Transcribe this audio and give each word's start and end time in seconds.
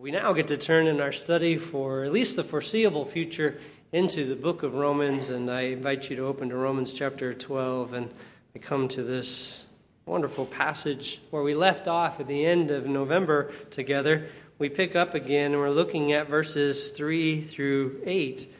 We 0.00 0.12
now 0.12 0.32
get 0.32 0.46
to 0.46 0.56
turn 0.56 0.86
in 0.86 1.00
our 1.00 1.10
study 1.10 1.58
for 1.58 2.04
at 2.04 2.12
least 2.12 2.36
the 2.36 2.44
foreseeable 2.44 3.04
future 3.04 3.58
into 3.90 4.24
the 4.26 4.36
book 4.36 4.62
of 4.62 4.74
Romans, 4.74 5.30
and 5.30 5.50
I 5.50 5.62
invite 5.62 6.08
you 6.08 6.14
to 6.14 6.26
open 6.26 6.50
to 6.50 6.56
Romans 6.56 6.92
chapter 6.92 7.34
12 7.34 7.94
and 7.94 8.14
we 8.54 8.60
come 8.60 8.86
to 8.90 9.02
this 9.02 9.66
wonderful 10.06 10.46
passage 10.46 11.20
where 11.30 11.42
we 11.42 11.56
left 11.56 11.88
off 11.88 12.20
at 12.20 12.28
the 12.28 12.46
end 12.46 12.70
of 12.70 12.86
November 12.86 13.52
together. 13.70 14.28
We 14.60 14.68
pick 14.68 14.94
up 14.94 15.14
again 15.14 15.50
and 15.50 15.60
we're 15.60 15.70
looking 15.70 16.12
at 16.12 16.28
verses 16.28 16.90
3 16.90 17.42
through 17.42 18.00
8. 18.06 18.54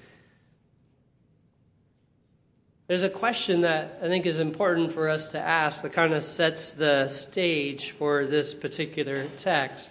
There's 2.89 3.05
a 3.05 3.09
question 3.09 3.61
that 3.61 4.00
I 4.02 4.09
think 4.09 4.27
is 4.27 4.41
important 4.41 4.91
for 4.91 5.09
us 5.09 5.30
to 5.30 5.39
ask 5.39 5.82
that 5.82 5.93
kind 5.93 6.14
of 6.14 6.25
sets 6.25 6.73
the 6.73 7.07
stage 7.07 7.93
for 7.93 8.27
this 8.27 8.55
particular 8.55 9.29
text. 9.36 9.91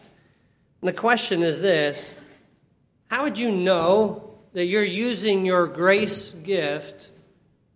And 0.82 0.88
the 0.88 0.94
question 0.94 1.44
is 1.44 1.60
this 1.60 2.14
How 3.08 3.24
would 3.24 3.38
you 3.38 3.52
know 3.52 4.36
that 4.54 4.66
you're 4.66 4.84
using 4.84 5.46
your 5.46 5.68
grace 5.68 6.32
gift, 6.32 7.12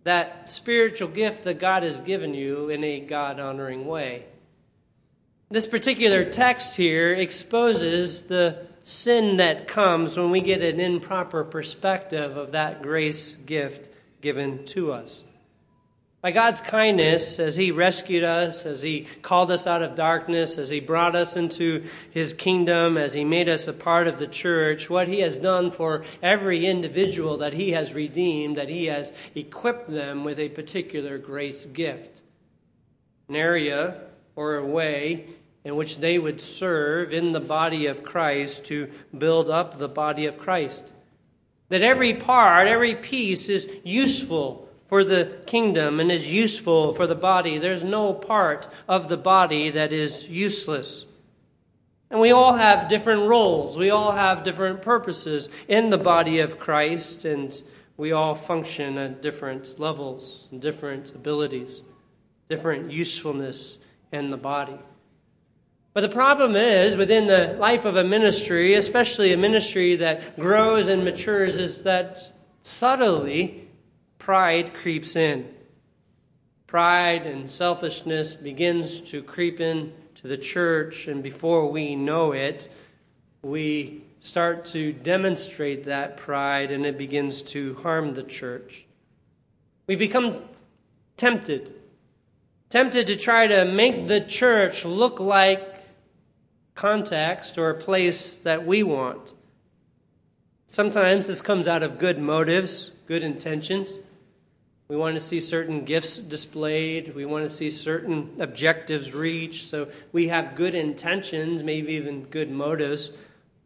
that 0.03 0.49
spiritual 0.49 1.07
gift 1.07 1.43
that 1.43 1.59
God 1.59 1.83
has 1.83 1.99
given 1.99 2.33
you, 2.33 2.69
in 2.69 2.83
a 2.83 2.99
God 2.99 3.39
honoring 3.39 3.85
way? 3.85 4.25
This 5.49 5.67
particular 5.67 6.23
text 6.23 6.77
here 6.77 7.13
exposes 7.13 8.23
the 8.23 8.67
sin 8.83 9.37
that 9.37 9.67
comes 9.67 10.17
when 10.17 10.31
we 10.31 10.41
get 10.41 10.61
an 10.61 10.79
improper 10.79 11.43
perspective 11.43 12.37
of 12.37 12.53
that 12.53 12.81
grace 12.81 13.35
gift 13.35 13.89
given 14.21 14.65
to 14.65 14.93
us. 14.93 15.23
By 16.21 16.29
God's 16.29 16.61
kindness, 16.61 17.39
as 17.39 17.55
He 17.55 17.71
rescued 17.71 18.23
us, 18.23 18.63
as 18.67 18.83
He 18.83 19.07
called 19.23 19.49
us 19.49 19.65
out 19.65 19.81
of 19.81 19.95
darkness, 19.95 20.59
as 20.59 20.69
He 20.69 20.79
brought 20.79 21.15
us 21.15 21.35
into 21.35 21.83
His 22.11 22.33
kingdom, 22.33 22.95
as 22.95 23.13
He 23.13 23.23
made 23.23 23.49
us 23.49 23.67
a 23.67 23.73
part 23.73 24.07
of 24.07 24.19
the 24.19 24.27
church, 24.27 24.87
what 24.87 25.07
He 25.07 25.21
has 25.21 25.37
done 25.37 25.71
for 25.71 26.03
every 26.21 26.67
individual 26.67 27.37
that 27.37 27.53
He 27.53 27.71
has 27.71 27.95
redeemed, 27.95 28.57
that 28.57 28.69
He 28.69 28.85
has 28.85 29.11
equipped 29.33 29.89
them 29.89 30.23
with 30.23 30.37
a 30.37 30.49
particular 30.49 31.17
grace 31.17 31.65
gift. 31.65 32.21
An 33.27 33.35
area 33.35 34.01
or 34.35 34.57
a 34.57 34.65
way 34.65 35.25
in 35.63 35.75
which 35.75 35.97
they 35.97 36.19
would 36.19 36.39
serve 36.39 37.13
in 37.13 37.31
the 37.31 37.39
body 37.39 37.87
of 37.87 38.03
Christ 38.03 38.65
to 38.65 38.91
build 39.17 39.49
up 39.49 39.79
the 39.79 39.89
body 39.89 40.27
of 40.27 40.37
Christ. 40.37 40.93
That 41.69 41.81
every 41.81 42.13
part, 42.13 42.67
every 42.67 42.95
piece 42.95 43.49
is 43.49 43.67
useful 43.83 44.67
for 44.91 45.05
the 45.05 45.37
kingdom 45.45 46.01
and 46.01 46.11
is 46.11 46.29
useful 46.29 46.93
for 46.93 47.07
the 47.07 47.15
body. 47.15 47.57
There's 47.57 47.81
no 47.81 48.13
part 48.13 48.67
of 48.89 49.07
the 49.07 49.15
body 49.15 49.69
that 49.69 49.93
is 49.93 50.27
useless. 50.27 51.05
And 52.09 52.19
we 52.19 52.31
all 52.31 52.55
have 52.55 52.89
different 52.89 53.29
roles. 53.29 53.77
We 53.77 53.89
all 53.89 54.11
have 54.11 54.43
different 54.43 54.81
purposes 54.81 55.47
in 55.69 55.91
the 55.91 55.97
body 55.97 56.41
of 56.41 56.59
Christ, 56.59 57.23
and 57.23 57.63
we 57.95 58.11
all 58.11 58.35
function 58.35 58.97
at 58.97 59.21
different 59.21 59.79
levels 59.79 60.49
different 60.59 61.15
abilities, 61.15 61.83
different 62.49 62.91
usefulness 62.91 63.77
in 64.11 64.29
the 64.29 64.35
body. 64.35 64.77
But 65.93 66.01
the 66.01 66.09
problem 66.09 66.57
is, 66.57 66.97
within 66.97 67.27
the 67.27 67.55
life 67.57 67.85
of 67.85 67.95
a 67.95 68.03
ministry, 68.03 68.73
especially 68.73 69.31
a 69.31 69.37
ministry 69.37 69.95
that 69.95 70.37
grows 70.37 70.89
and 70.89 71.05
matures, 71.05 71.59
is 71.59 71.83
that 71.83 72.33
subtly 72.61 73.60
pride 74.21 74.71
creeps 74.75 75.15
in. 75.15 75.51
Pride 76.67 77.25
and 77.25 77.49
selfishness 77.49 78.35
begins 78.35 79.01
to 79.01 79.23
creep 79.23 79.59
in 79.59 79.91
to 80.13 80.27
the 80.27 80.37
church, 80.37 81.07
and 81.07 81.23
before 81.23 81.71
we 81.71 81.95
know 81.95 82.31
it, 82.31 82.69
we 83.41 84.03
start 84.19 84.65
to 84.65 84.93
demonstrate 84.93 85.85
that 85.85 86.17
pride 86.17 86.69
and 86.69 86.85
it 86.85 86.99
begins 86.99 87.41
to 87.41 87.73
harm 87.81 88.13
the 88.13 88.21
church. 88.21 88.85
We 89.87 89.95
become 89.95 90.43
tempted, 91.17 91.73
tempted 92.69 93.07
to 93.07 93.17
try 93.17 93.47
to 93.47 93.65
make 93.65 94.05
the 94.05 94.21
church 94.21 94.85
look 94.85 95.19
like 95.19 95.83
context 96.75 97.57
or 97.57 97.71
a 97.71 97.75
place 97.75 98.35
that 98.43 98.67
we 98.67 98.83
want. 98.83 99.33
Sometimes 100.67 101.25
this 101.25 101.41
comes 101.41 101.67
out 101.67 101.81
of 101.81 101.97
good 101.97 102.19
motives, 102.19 102.91
good 103.07 103.23
intentions. 103.23 103.97
We 104.91 104.97
want 104.97 105.15
to 105.15 105.21
see 105.21 105.39
certain 105.39 105.85
gifts 105.85 106.17
displayed. 106.17 107.15
We 107.15 107.23
want 107.23 107.47
to 107.47 107.49
see 107.49 107.69
certain 107.69 108.29
objectives 108.41 109.13
reached. 109.13 109.69
So 109.69 109.87
we 110.11 110.27
have 110.27 110.55
good 110.55 110.75
intentions, 110.75 111.63
maybe 111.63 111.93
even 111.93 112.25
good 112.25 112.51
motives, 112.51 113.09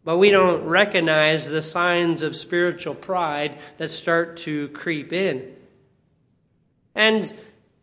but 0.03 0.19
we 0.19 0.29
don't 0.29 0.65
recognize 0.65 1.49
the 1.49 1.63
signs 1.63 2.21
of 2.21 2.35
spiritual 2.35 2.93
pride 2.93 3.57
that 3.79 3.89
start 3.89 4.37
to 4.37 4.67
creep 4.67 5.11
in. 5.11 5.51
And 6.93 7.33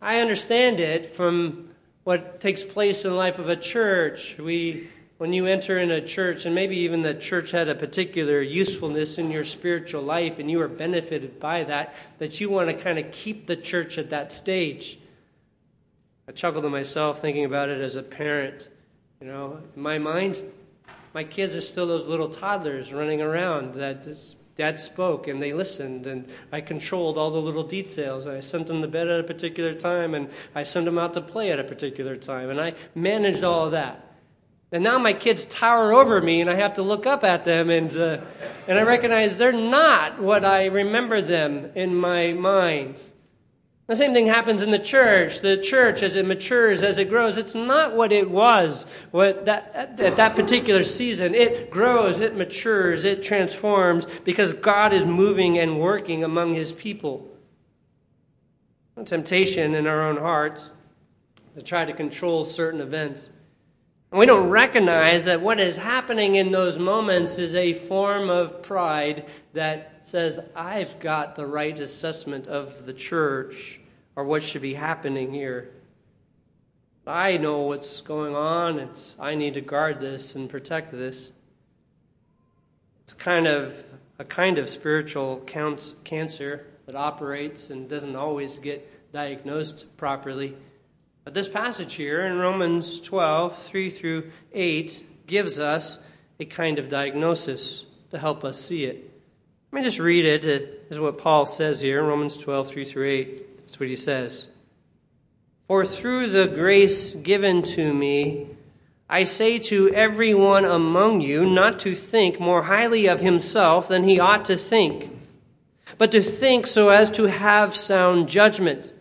I 0.01 0.21
understand 0.21 0.79
it 0.79 1.17
from 1.17 1.71
what 2.05 2.41
takes 2.41 2.63
place 2.63 3.05
in 3.05 3.11
the 3.11 3.17
life 3.17 3.41
of 3.41 3.49
a 3.49 3.57
church. 3.57 4.39
We 4.39 4.89
when 5.23 5.33
you 5.33 5.47
enter 5.47 5.79
in 5.79 5.93
a 5.93 6.05
church, 6.05 6.47
and 6.47 6.53
maybe 6.53 6.77
even 6.79 7.03
the 7.03 7.15
church 7.15 7.53
had 7.53 7.69
a 7.69 7.77
particular 7.77 8.43
usefulness 8.43 9.19
in 9.19 9.31
your 9.31 9.45
spiritual 9.45 10.03
life 10.03 10.41
and 10.41 10.51
you 10.51 10.61
are 10.61 10.67
benefited 10.67 11.39
by 11.39 11.63
that, 11.63 11.95
that 12.19 12.41
you 12.41 12.51
want 12.51 12.69
to 12.69 12.75
kind 12.75 12.99
of 12.99 13.09
keep 13.13 13.47
the 13.47 13.55
church 13.55 13.99
at 13.99 14.11
that 14.11 14.33
stage. 14.33 14.99
I 16.27 16.33
chuckle 16.33 16.61
to 16.63 16.69
myself 16.69 17.21
thinking 17.21 17.45
about 17.45 17.69
it 17.69 17.81
as 17.81 17.95
a 17.95 18.03
parent. 18.03 18.69
You 19.21 19.29
know, 19.29 19.61
in 19.77 19.81
my 19.81 19.97
mind, 19.97 20.43
my 21.15 21.23
kids 21.23 21.55
are 21.55 21.61
still 21.61 21.87
those 21.87 22.09
little 22.09 22.29
toddlers 22.29 22.93
running 22.93 23.23
around 23.23 23.75
that 23.75 24.05
dad 24.57 24.77
spoke 24.77 25.29
and 25.29 25.41
they 25.41 25.53
listened 25.53 26.09
and 26.09 26.29
I 26.51 26.61
controlled 26.61 27.17
all 27.17 27.31
the 27.31 27.41
little 27.41 27.63
details. 27.63 28.27
I 28.27 28.41
sent 28.41 28.67
them 28.67 28.83
to 28.83 28.89
bed 28.89 29.07
at 29.07 29.21
a 29.21 29.23
particular 29.23 29.73
time 29.73 30.15
and 30.15 30.29
I 30.57 30.65
sent 30.65 30.85
them 30.85 30.99
out 30.99 31.15
to 31.15 31.21
play 31.21 31.53
at 31.53 31.61
a 31.61 31.65
particular 31.65 32.17
time 32.17 32.51
and 32.51 32.61
I 32.61 32.75
managed 32.97 33.45
all 33.45 33.67
of 33.67 33.71
that. 33.71 34.09
And 34.73 34.83
now 34.83 34.99
my 34.99 35.13
kids 35.13 35.45
tower 35.45 35.93
over 35.93 36.23
me, 36.23 36.41
and 36.41 36.49
I 36.49 36.55
have 36.55 36.75
to 36.75 36.83
look 36.83 37.07
up 37.07 37.25
at 37.25 37.45
them, 37.45 37.69
and, 37.69 37.95
uh, 37.95 38.19
and 38.67 38.79
I 38.79 38.83
recognize 38.83 39.37
they're 39.37 39.53
not 39.53 40.19
what 40.19 40.47
I 40.47 40.67
remember 40.67 41.21
them 41.21 41.71
in 41.75 41.95
my 41.95 42.33
mind. 42.33 42.99
The 43.87 43.97
same 43.97 44.15
thing 44.15 44.27
happens 44.27 44.63
in 44.63 44.71
the 44.71 44.79
church. 44.79 45.41
The 45.41 45.59
church, 45.59 46.03
as 46.03 46.17
it 46.17 46.25
matures, 46.25 46.83
as 46.83 46.97
it 46.97 47.11
grows, 47.11 47.37
it's 47.37 47.55
not 47.55 47.95
what 47.95 48.13
it 48.13 48.31
was 48.31 48.87
what 49.11 49.45
that, 49.45 49.99
at 49.99 50.17
that 50.17 50.35
particular 50.35 50.85
season. 50.85 51.35
It 51.35 51.71
grows, 51.71 52.21
it 52.21 52.35
matures, 52.35 53.05
it 53.05 53.23
transforms 53.23 54.07
because 54.25 54.55
God 54.55 54.95
is 54.95 55.05
moving 55.05 55.59
and 55.59 55.79
working 55.79 56.25
among 56.25 56.55
his 56.55 56.73
people. 56.73 57.29
A 58.97 59.05
temptation 59.05 59.75
in 59.75 59.87
our 59.87 60.09
own 60.09 60.17
hearts 60.17 60.71
to 61.57 61.63
try 61.63 61.85
to 61.85 61.93
control 61.93 62.47
certain 62.47 62.81
events. 62.81 63.29
And 64.13 64.19
we 64.19 64.27
don't 64.27 64.51
recognize 64.51 65.25
that 65.25 65.41
what 65.41 65.59
is 65.59 65.79
happening 65.79 66.35
in 66.35 66.53
those 66.53 66.79
moments 66.79 67.39
is 67.39 67.55
a 67.55 67.73
form 67.73 68.29
of 68.29 68.63
pride 68.63 69.25
that 69.55 70.01
says, 70.03 70.39
I've 70.55 71.01
got 71.01 71.35
the 71.35 71.47
right 71.47 71.79
assessment 71.79 72.47
of 72.47 72.85
the 72.85 72.93
church 72.93 73.81
or 74.15 74.25
what 74.25 74.43
should 74.43 74.61
be 74.61 74.75
happening 74.75 75.33
here. 75.33 75.71
I 77.07 77.39
know 77.39 77.61
what's 77.61 78.03
going 78.03 78.37
on. 78.37 78.91
I 79.19 79.35
need 79.35 79.55
to 79.55 79.63
guard 79.63 79.99
this 79.99 80.35
and 80.35 80.47
protect 80.47 80.93
this. 80.93 81.33
It's 83.05 83.15
kind 83.15 83.47
of 83.47 83.83
a 84.19 84.27
kind 84.27 84.59
of 84.59 84.69
spiritual 84.69 85.39
cancer 86.05 86.67
that 86.85 86.95
operates 86.95 87.71
and 87.71 87.89
doesn't 87.89 88.15
always 88.15 88.59
get 88.59 89.11
diagnosed 89.11 89.87
properly. 89.97 90.55
But 91.25 91.35
this 91.35 91.49
passage 91.49 91.95
here 91.95 92.27
in 92.27 92.39
Romans 92.39 93.01
12, 93.01 93.57
3 93.57 93.91
through 93.91 94.33
8, 94.53 95.27
gives 95.27 95.61
us 95.61 96.01
a 96.41 96.45
kind 96.45 96.81
of 96.81 96.89
diagnosis 96.89 97.85
to 98.11 98.19
help 98.19 98.45
us 98.45 98.61
see 98.61 98.85
it. 98.85 99.09
Let 99.71 99.79
me 99.79 99.85
just 99.85 100.01
read 100.01 100.25
it. 100.25 100.45
It 100.45 100.87
is 100.91 100.99
what 100.99 101.19
Paul 101.19 101.47
says 101.47 101.81
here 101.81 102.01
in 102.01 102.07
Romans 102.07 102.37
12, 102.37 102.69
3 102.69 102.85
through 102.85 103.09
8. 103.09 103.57
That's 103.67 103.79
what 103.79 103.89
he 103.89 103.97
says. 103.97 104.49
For 105.69 105.87
through 105.87 106.31
the 106.31 106.49
grace 106.49 107.15
given 107.15 107.63
to 107.63 107.95
me, 107.95 108.49
I 109.09 109.23
say 109.25 109.59
to 109.61 109.95
everyone 109.95 110.65
among 110.65 111.21
you 111.21 111.47
not 111.47 111.79
to 111.81 111.95
think 111.95 112.41
more 112.41 112.65
highly 112.65 113.07
of 113.07 113.21
himself 113.21 113.87
than 113.87 114.05
he 114.05 114.19
ought 114.19 114.45
to 114.47 114.57
think, 114.57 115.11
but 115.99 116.11
to 116.11 116.21
think 116.21 116.67
so 116.67 116.89
as 116.89 117.11
to 117.13 117.25
have 117.25 117.77
sound 117.77 118.29
judgment 118.29 118.93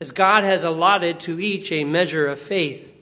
as 0.00 0.12
God 0.12 0.44
has 0.44 0.64
allotted 0.64 1.20
to 1.20 1.38
each 1.38 1.70
a 1.70 1.84
measure 1.84 2.26
of 2.26 2.40
faith. 2.40 2.94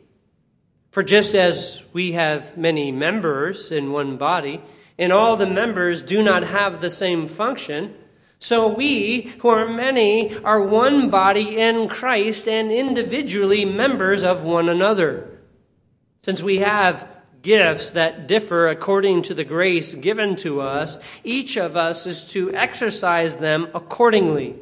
For 0.90 1.02
just 1.02 1.34
as 1.34 1.82
we 1.92 2.12
have 2.12 2.56
many 2.56 2.90
members 2.90 3.70
in 3.70 3.92
one 3.92 4.16
body, 4.16 4.60
and 4.98 5.12
all 5.12 5.36
the 5.36 5.46
members 5.46 6.02
do 6.02 6.22
not 6.22 6.42
have 6.42 6.80
the 6.80 6.90
same 6.90 7.28
function, 7.28 7.94
so 8.40 8.68
we, 8.68 9.32
who 9.40 9.48
are 9.48 9.68
many, 9.68 10.36
are 10.38 10.62
one 10.62 11.10
body 11.10 11.60
in 11.60 11.88
Christ 11.88 12.48
and 12.48 12.70
individually 12.70 13.64
members 13.64 14.24
of 14.24 14.42
one 14.42 14.68
another. 14.68 15.38
Since 16.22 16.42
we 16.42 16.58
have 16.58 17.08
gifts 17.42 17.92
that 17.92 18.26
differ 18.26 18.68
according 18.68 19.22
to 19.22 19.34
the 19.34 19.44
grace 19.44 19.94
given 19.94 20.36
to 20.36 20.60
us, 20.60 20.98
each 21.24 21.56
of 21.56 21.76
us 21.76 22.06
is 22.06 22.24
to 22.32 22.52
exercise 22.54 23.36
them 23.36 23.68
accordingly. 23.74 24.56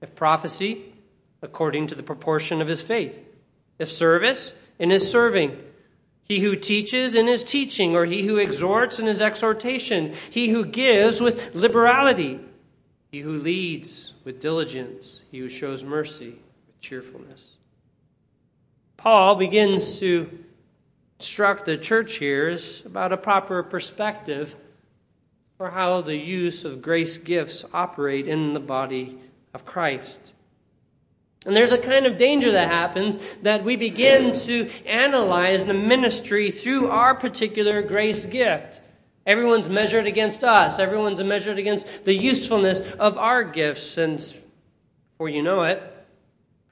If 0.00 0.14
prophecy, 0.14 0.93
according 1.44 1.86
to 1.88 1.94
the 1.94 2.02
proportion 2.02 2.60
of 2.60 2.68
his 2.68 2.82
faith. 2.82 3.22
If 3.78 3.92
service, 3.92 4.52
in 4.78 4.90
his 4.90 5.08
serving. 5.08 5.56
He 6.24 6.40
who 6.40 6.56
teaches 6.56 7.14
in 7.14 7.26
his 7.26 7.44
teaching, 7.44 7.94
or 7.94 8.06
he 8.06 8.22
who 8.22 8.38
exhorts 8.38 8.98
in 8.98 9.06
his 9.06 9.20
exhortation. 9.20 10.14
He 10.30 10.48
who 10.48 10.64
gives 10.64 11.20
with 11.20 11.54
liberality. 11.54 12.40
He 13.12 13.20
who 13.20 13.38
leads 13.38 14.14
with 14.24 14.40
diligence. 14.40 15.20
He 15.30 15.38
who 15.38 15.48
shows 15.48 15.84
mercy 15.84 16.38
with 16.66 16.80
cheerfulness. 16.80 17.44
Paul 18.96 19.36
begins 19.36 19.98
to 19.98 20.44
instruct 21.20 21.66
the 21.66 21.76
church 21.76 22.16
here 22.16 22.58
about 22.86 23.12
a 23.12 23.16
proper 23.16 23.62
perspective 23.62 24.56
for 25.58 25.70
how 25.70 26.00
the 26.00 26.16
use 26.16 26.64
of 26.64 26.82
grace 26.82 27.16
gifts 27.16 27.64
operate 27.72 28.26
in 28.26 28.54
the 28.54 28.60
body 28.60 29.18
of 29.52 29.64
Christ. 29.64 30.33
And 31.44 31.54
there's 31.54 31.72
a 31.72 31.78
kind 31.78 32.06
of 32.06 32.16
danger 32.16 32.52
that 32.52 32.68
happens 32.68 33.18
that 33.42 33.64
we 33.64 33.76
begin 33.76 34.34
to 34.40 34.70
analyze 34.86 35.64
the 35.64 35.74
ministry 35.74 36.50
through 36.50 36.88
our 36.88 37.14
particular 37.14 37.82
grace 37.82 38.24
gift. 38.24 38.80
Everyone's 39.26 39.68
measured 39.68 40.06
against 40.06 40.44
us, 40.44 40.78
everyone's 40.78 41.22
measured 41.22 41.58
against 41.58 42.04
the 42.04 42.14
usefulness 42.14 42.80
of 42.98 43.16
our 43.18 43.44
gifts. 43.44 43.96
And 43.96 44.18
before 45.12 45.28
you 45.28 45.42
know 45.42 45.62
it, 45.62 45.82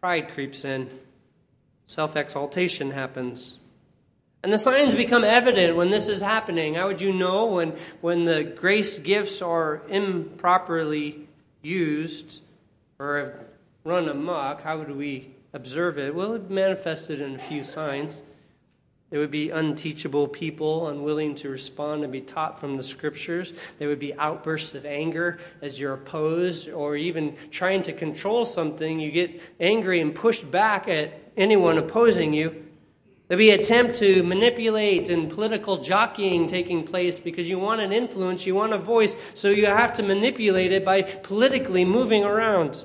pride 0.00 0.30
creeps 0.30 0.64
in, 0.64 0.90
self 1.86 2.16
exaltation 2.16 2.90
happens. 2.90 3.58
And 4.42 4.52
the 4.52 4.58
signs 4.58 4.94
become 4.94 5.22
evident 5.22 5.76
when 5.76 5.90
this 5.90 6.08
is 6.08 6.20
happening. 6.20 6.74
How 6.74 6.88
would 6.88 7.00
you 7.00 7.12
know 7.12 7.46
when, 7.46 7.74
when 8.00 8.24
the 8.24 8.42
grace 8.42 8.98
gifts 8.98 9.40
are 9.40 9.82
improperly 9.88 11.28
used 11.62 12.40
or 12.98 13.34
run 13.84 14.08
amok, 14.08 14.62
how 14.62 14.78
would 14.78 14.94
we 14.94 15.34
observe 15.52 15.98
it? 15.98 16.14
Well, 16.14 16.34
it 16.34 16.50
manifested 16.50 17.20
in 17.20 17.34
a 17.34 17.38
few 17.38 17.64
signs. 17.64 18.22
There 19.10 19.20
would 19.20 19.30
be 19.30 19.50
unteachable 19.50 20.28
people, 20.28 20.88
unwilling 20.88 21.34
to 21.36 21.50
respond 21.50 22.02
and 22.02 22.10
be 22.10 22.22
taught 22.22 22.58
from 22.58 22.78
the 22.78 22.82
scriptures. 22.82 23.52
There 23.78 23.88
would 23.88 23.98
be 23.98 24.14
outbursts 24.14 24.74
of 24.74 24.86
anger 24.86 25.38
as 25.60 25.78
you're 25.78 25.92
opposed 25.92 26.70
or 26.70 26.96
even 26.96 27.36
trying 27.50 27.82
to 27.82 27.92
control 27.92 28.46
something. 28.46 28.98
You 28.98 29.10
get 29.10 29.38
angry 29.60 30.00
and 30.00 30.14
pushed 30.14 30.50
back 30.50 30.88
at 30.88 31.12
anyone 31.36 31.76
opposing 31.76 32.32
you. 32.32 32.64
There'd 33.28 33.38
be 33.38 33.50
attempt 33.50 33.96
to 33.96 34.22
manipulate 34.22 35.10
and 35.10 35.30
political 35.30 35.76
jockeying 35.78 36.46
taking 36.46 36.82
place 36.82 37.18
because 37.18 37.46
you 37.46 37.58
want 37.58 37.82
an 37.82 37.92
influence, 37.92 38.46
you 38.46 38.54
want 38.54 38.72
a 38.72 38.78
voice, 38.78 39.14
so 39.34 39.48
you 39.48 39.66
have 39.66 39.92
to 39.94 40.02
manipulate 40.02 40.72
it 40.72 40.86
by 40.86 41.02
politically 41.02 41.84
moving 41.84 42.24
around. 42.24 42.84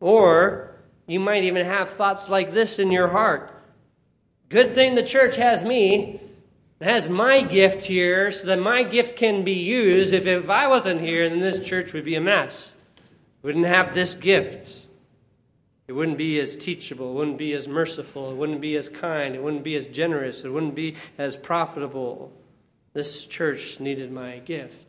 Or 0.00 0.76
you 1.06 1.20
might 1.20 1.44
even 1.44 1.66
have 1.66 1.90
thoughts 1.90 2.28
like 2.28 2.52
this 2.52 2.78
in 2.78 2.90
your 2.90 3.08
heart 3.08 3.56
Good 4.48 4.72
thing 4.72 4.94
the 4.94 5.02
church 5.02 5.36
has 5.36 5.64
me, 5.64 6.20
has 6.80 7.08
my 7.08 7.42
gift 7.42 7.82
here, 7.82 8.30
so 8.30 8.46
that 8.46 8.60
my 8.60 8.84
gift 8.84 9.16
can 9.16 9.42
be 9.42 9.54
used. 9.54 10.12
If, 10.12 10.26
if 10.26 10.48
I 10.48 10.68
wasn't 10.68 11.00
here, 11.00 11.28
then 11.28 11.40
this 11.40 11.60
church 11.66 11.92
would 11.92 12.04
be 12.04 12.14
a 12.14 12.20
mess. 12.20 12.72
Wouldn't 13.42 13.66
have 13.66 13.94
this 13.94 14.14
gift. 14.14 14.86
It 15.88 15.92
wouldn't 15.92 16.18
be 16.18 16.38
as 16.38 16.56
teachable. 16.56 17.10
It 17.10 17.14
wouldn't 17.14 17.38
be 17.38 17.54
as 17.54 17.66
merciful. 17.66 18.30
It 18.30 18.36
wouldn't 18.36 18.60
be 18.60 18.76
as 18.76 18.88
kind. 18.88 19.34
It 19.34 19.42
wouldn't 19.42 19.64
be 19.64 19.76
as 19.76 19.86
generous. 19.86 20.44
It 20.44 20.50
wouldn't 20.50 20.74
be 20.74 20.94
as 21.18 21.36
profitable. 21.36 22.32
This 22.92 23.26
church 23.26 23.80
needed 23.80 24.12
my 24.12 24.38
gift. 24.38 24.85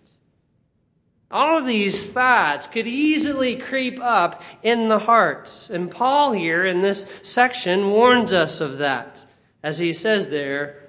All 1.29 1.57
of 1.57 1.65
these 1.65 2.07
thoughts 2.07 2.67
could 2.67 2.87
easily 2.87 3.57
creep 3.57 3.99
up 3.99 4.41
in 4.63 4.87
the 4.87 4.99
hearts. 4.99 5.69
And 5.69 5.91
Paul, 5.91 6.31
here 6.31 6.65
in 6.65 6.81
this 6.81 7.05
section, 7.21 7.89
warns 7.89 8.31
us 8.31 8.61
of 8.61 8.77
that. 8.77 9.25
As 9.61 9.79
he 9.79 9.91
says 9.91 10.29
there, 10.29 10.87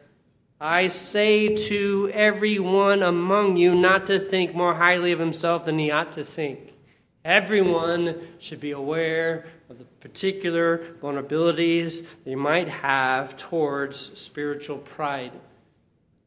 I 0.61 0.88
say 0.88 1.55
to 1.55 2.11
everyone 2.12 3.02
among 3.02 3.56
you 3.56 3.75
not 3.75 4.06
to 4.06 4.20
think 4.20 4.55
more 4.55 4.75
highly 4.75 5.12
of 5.12 5.19
himself 5.19 5.64
than 5.64 5.79
he 5.79 5.90
ought 5.90 6.12
to 6.12 6.25
think. 6.25 6.73
Everyone 7.25 8.20
should 8.38 8.61
be 8.61 8.70
aware 8.70 9.46
of 9.69 9.79
the 9.79 9.85
particular 10.00 10.79
vulnerabilities 11.02 12.05
they 12.25 12.35
might 12.37 12.69
have 12.69 13.37
towards 13.37 14.19
spiritual 14.19 14.79
pride. 14.79 15.32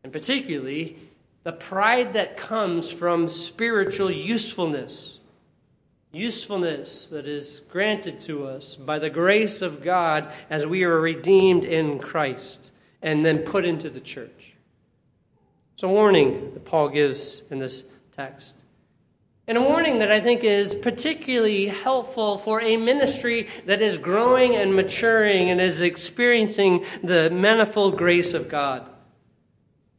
And 0.03 0.11
particularly, 0.11 0.97
the 1.43 1.51
pride 1.51 2.13
that 2.13 2.37
comes 2.37 2.91
from 2.91 3.27
spiritual 3.27 4.11
usefulness. 4.11 5.17
Usefulness 6.11 7.07
that 7.07 7.25
is 7.25 7.61
granted 7.71 8.21
to 8.21 8.45
us 8.45 8.75
by 8.75 8.99
the 8.99 9.09
grace 9.09 9.61
of 9.61 9.81
God 9.81 10.31
as 10.49 10.67
we 10.67 10.83
are 10.83 10.99
redeemed 10.99 11.63
in 11.63 11.99
Christ 11.99 12.71
and 13.01 13.25
then 13.25 13.39
put 13.39 13.65
into 13.65 13.89
the 13.89 14.01
church. 14.01 14.53
It's 15.73 15.83
a 15.83 15.87
warning 15.87 16.53
that 16.53 16.65
Paul 16.65 16.89
gives 16.89 17.43
in 17.49 17.59
this 17.59 17.83
text. 18.11 18.55
And 19.47 19.57
a 19.57 19.61
warning 19.61 19.99
that 19.99 20.11
I 20.11 20.19
think 20.19 20.43
is 20.43 20.75
particularly 20.75 21.67
helpful 21.67 22.37
for 22.37 22.61
a 22.61 22.77
ministry 22.77 23.47
that 23.65 23.81
is 23.81 23.97
growing 23.97 24.55
and 24.55 24.75
maturing 24.75 25.49
and 25.49 25.59
is 25.59 25.81
experiencing 25.81 26.85
the 27.03 27.29
manifold 27.31 27.97
grace 27.97 28.33
of 28.33 28.47
God. 28.47 28.89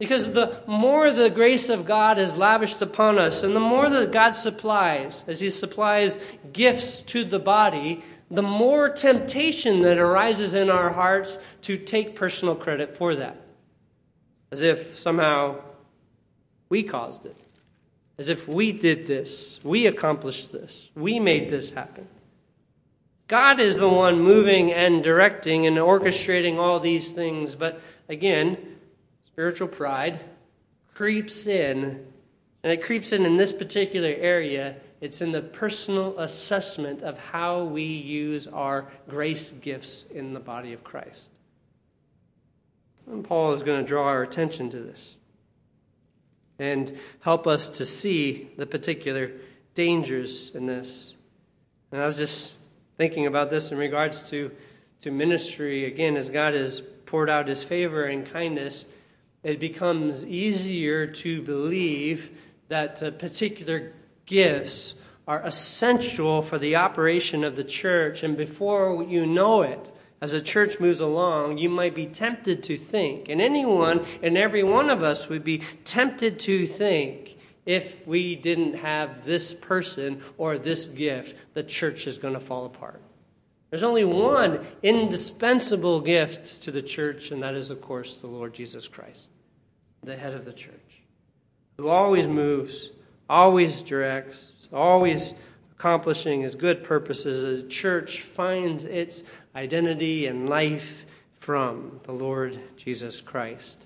Because 0.03 0.33
the 0.33 0.59
more 0.67 1.11
the 1.11 1.29
grace 1.29 1.69
of 1.69 1.85
God 1.85 2.19
is 2.19 2.35
lavished 2.35 2.81
upon 2.81 3.17
us, 3.17 3.41
and 3.41 3.55
the 3.55 3.61
more 3.61 3.89
that 3.89 4.11
God 4.11 4.33
supplies, 4.33 5.23
as 5.29 5.39
He 5.39 5.49
supplies 5.49 6.17
gifts 6.51 6.99
to 7.03 7.23
the 7.23 7.39
body, 7.39 8.03
the 8.29 8.43
more 8.43 8.89
temptation 8.89 9.81
that 9.83 9.97
arises 9.97 10.55
in 10.55 10.69
our 10.69 10.89
hearts 10.89 11.37
to 11.61 11.77
take 11.77 12.17
personal 12.17 12.53
credit 12.53 12.97
for 12.97 13.15
that. 13.15 13.39
As 14.51 14.59
if 14.59 14.99
somehow 14.99 15.61
we 16.67 16.83
caused 16.83 17.25
it. 17.25 17.37
As 18.17 18.27
if 18.27 18.45
we 18.45 18.73
did 18.73 19.07
this, 19.07 19.61
we 19.63 19.87
accomplished 19.87 20.51
this, 20.51 20.89
we 20.95 21.17
made 21.17 21.49
this 21.49 21.71
happen. 21.71 22.09
God 23.29 23.61
is 23.61 23.77
the 23.77 23.87
one 23.87 24.19
moving 24.19 24.73
and 24.73 25.01
directing 25.01 25.65
and 25.65 25.77
orchestrating 25.77 26.57
all 26.57 26.81
these 26.81 27.13
things, 27.13 27.55
but 27.55 27.79
again, 28.09 28.72
spiritual 29.33 29.67
pride 29.67 30.19
creeps 30.93 31.47
in, 31.47 32.05
and 32.61 32.71
it 32.71 32.83
creeps 32.83 33.11
in 33.11 33.25
in 33.25 33.35
this 33.35 33.51
particular 33.51 34.13
area. 34.15 34.75
It's 35.01 35.21
in 35.21 35.31
the 35.31 35.41
personal 35.41 36.19
assessment 36.19 37.01
of 37.01 37.17
how 37.17 37.63
we 37.63 37.83
use 37.83 38.45
our 38.45 38.91
grace 39.09 39.49
gifts 39.49 40.05
in 40.13 40.35
the 40.35 40.39
body 40.39 40.71
of 40.71 40.83
Christ. 40.83 41.29
And 43.07 43.23
Paul 43.23 43.53
is 43.53 43.63
going 43.63 43.81
to 43.81 43.87
draw 43.87 44.05
our 44.05 44.21
attention 44.21 44.69
to 44.69 44.79
this 44.79 45.15
and 46.59 46.95
help 47.21 47.47
us 47.47 47.69
to 47.69 47.85
see 47.85 48.51
the 48.55 48.67
particular 48.67 49.31
dangers 49.73 50.51
in 50.53 50.67
this. 50.67 51.15
And 51.91 51.99
I 51.99 52.05
was 52.05 52.17
just 52.17 52.53
thinking 52.97 53.25
about 53.25 53.49
this 53.49 53.71
in 53.71 53.79
regards 53.79 54.29
to, 54.29 54.51
to 55.01 55.09
ministry, 55.09 55.85
again, 55.85 56.17
as 56.17 56.29
God 56.29 56.53
has 56.53 56.81
poured 57.07 57.31
out 57.31 57.47
his 57.47 57.63
favor 57.63 58.03
and 58.03 58.25
kindness 58.25 58.85
it 59.43 59.59
becomes 59.59 60.25
easier 60.25 61.05
to 61.05 61.41
believe 61.41 62.31
that 62.69 63.03
uh, 63.03 63.11
particular 63.11 63.93
gifts 64.25 64.95
are 65.27 65.43
essential 65.43 66.41
for 66.41 66.57
the 66.57 66.77
operation 66.77 67.43
of 67.43 67.55
the 67.55 67.63
church. 67.63 68.23
And 68.23 68.37
before 68.37 69.03
you 69.03 69.25
know 69.25 69.61
it, 69.61 69.93
as 70.21 70.31
the 70.31 70.41
church 70.41 70.79
moves 70.79 71.01
along, 71.01 71.57
you 71.57 71.69
might 71.69 71.93
be 71.93 72.05
tempted 72.05 72.63
to 72.63 72.77
think, 72.77 73.27
and 73.27 73.41
anyone 73.41 74.05
and 74.21 74.37
every 74.37 74.63
one 74.63 74.89
of 74.89 75.03
us 75.03 75.27
would 75.27 75.43
be 75.43 75.61
tempted 75.83 76.39
to 76.39 76.65
think, 76.65 77.37
if 77.65 78.05
we 78.05 78.35
didn't 78.35 78.75
have 78.75 79.25
this 79.25 79.53
person 79.53 80.21
or 80.37 80.57
this 80.57 80.85
gift, 80.85 81.35
the 81.53 81.63
church 81.63 82.07
is 82.07 82.17
going 82.17 82.33
to 82.33 82.39
fall 82.39 82.65
apart. 82.65 83.01
There's 83.69 83.83
only 83.83 84.05
one 84.05 84.65
indispensable 84.81 86.01
gift 86.01 86.63
to 86.63 86.71
the 86.71 86.81
church, 86.81 87.31
and 87.31 87.41
that 87.41 87.55
is, 87.55 87.69
of 87.69 87.81
course, 87.81 88.19
the 88.19 88.27
Lord 88.27 88.53
Jesus 88.53 88.87
Christ 88.87 89.29
the 90.03 90.15
head 90.15 90.33
of 90.33 90.45
the 90.45 90.53
church, 90.53 91.01
who 91.77 91.87
always 91.87 92.27
moves, 92.27 92.89
always 93.29 93.81
directs, 93.81 94.67
always 94.71 95.33
accomplishing 95.71 96.41
his 96.41 96.55
good 96.55 96.83
purposes. 96.83 97.41
The 97.41 97.67
church 97.67 98.21
finds 98.21 98.85
its 98.85 99.23
identity 99.55 100.27
and 100.27 100.47
life 100.47 101.05
from 101.39 101.99
the 102.03 102.13
Lord 102.13 102.59
Jesus 102.77 103.21
Christ. 103.21 103.85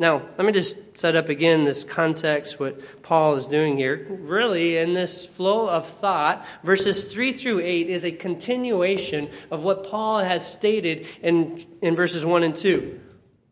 Now, 0.00 0.22
let 0.36 0.44
me 0.44 0.52
just 0.52 0.76
set 0.96 1.16
up 1.16 1.28
again 1.28 1.64
this 1.64 1.82
context, 1.82 2.60
what 2.60 3.02
Paul 3.02 3.34
is 3.34 3.46
doing 3.46 3.76
here. 3.76 4.06
Really, 4.08 4.76
in 4.76 4.94
this 4.94 5.26
flow 5.26 5.68
of 5.68 5.88
thought, 5.88 6.46
verses 6.62 7.04
3 7.04 7.32
through 7.32 7.60
8 7.60 7.88
is 7.88 8.04
a 8.04 8.12
continuation 8.12 9.28
of 9.50 9.64
what 9.64 9.88
Paul 9.88 10.20
has 10.20 10.48
stated 10.48 11.06
in, 11.20 11.64
in 11.82 11.96
verses 11.96 12.24
1 12.24 12.44
and 12.44 12.54
2. 12.54 13.00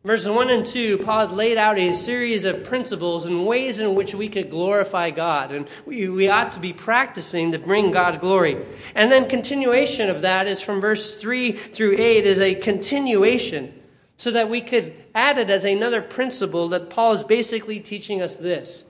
Verses 0.07 0.29
1 0.29 0.51
and 0.51 0.65
2, 0.65 0.99
Paul 0.99 1.27
laid 1.31 1.57
out 1.57 1.81
a 1.81 1.93
series 1.93 2.45
of 2.45 2.63
principles 2.63 3.25
and 3.25 3.45
ways 3.45 3.81
in 3.81 3.97
which 3.97 4.15
we 4.15 4.29
could 4.29 4.51
glorify 4.51 5.11
God, 5.11 5.51
and 5.51 5.67
we, 5.85 6.09
we 6.09 6.29
ought 6.29 6.53
to 6.53 6.61
be 6.61 6.73
practicing 6.73 7.51
to 7.51 7.59
bring 7.59 7.91
God 7.91 8.21
glory. 8.21 8.65
And 8.95 9.11
then 9.11 9.29
continuation 9.29 10.09
of 10.09 10.23
that 10.23 10.47
is 10.47 10.61
from 10.61 10.81
verse 10.81 11.17
3 11.17 11.51
through 11.51 11.97
8 11.99 12.25
is 12.25 12.39
a 12.39 12.55
continuation, 12.55 13.75
so 14.17 14.31
that 14.31 14.49
we 14.49 14.61
could 14.61 14.95
add 15.13 15.39
it 15.39 15.51
as 15.51 15.65
another 15.65 16.03
principle 16.03 16.69
that 16.69 16.89
Paul 16.89 17.15
is 17.15 17.25
basically 17.25 17.81
teaching 17.81 18.23
us 18.23 18.37
this. 18.37 18.85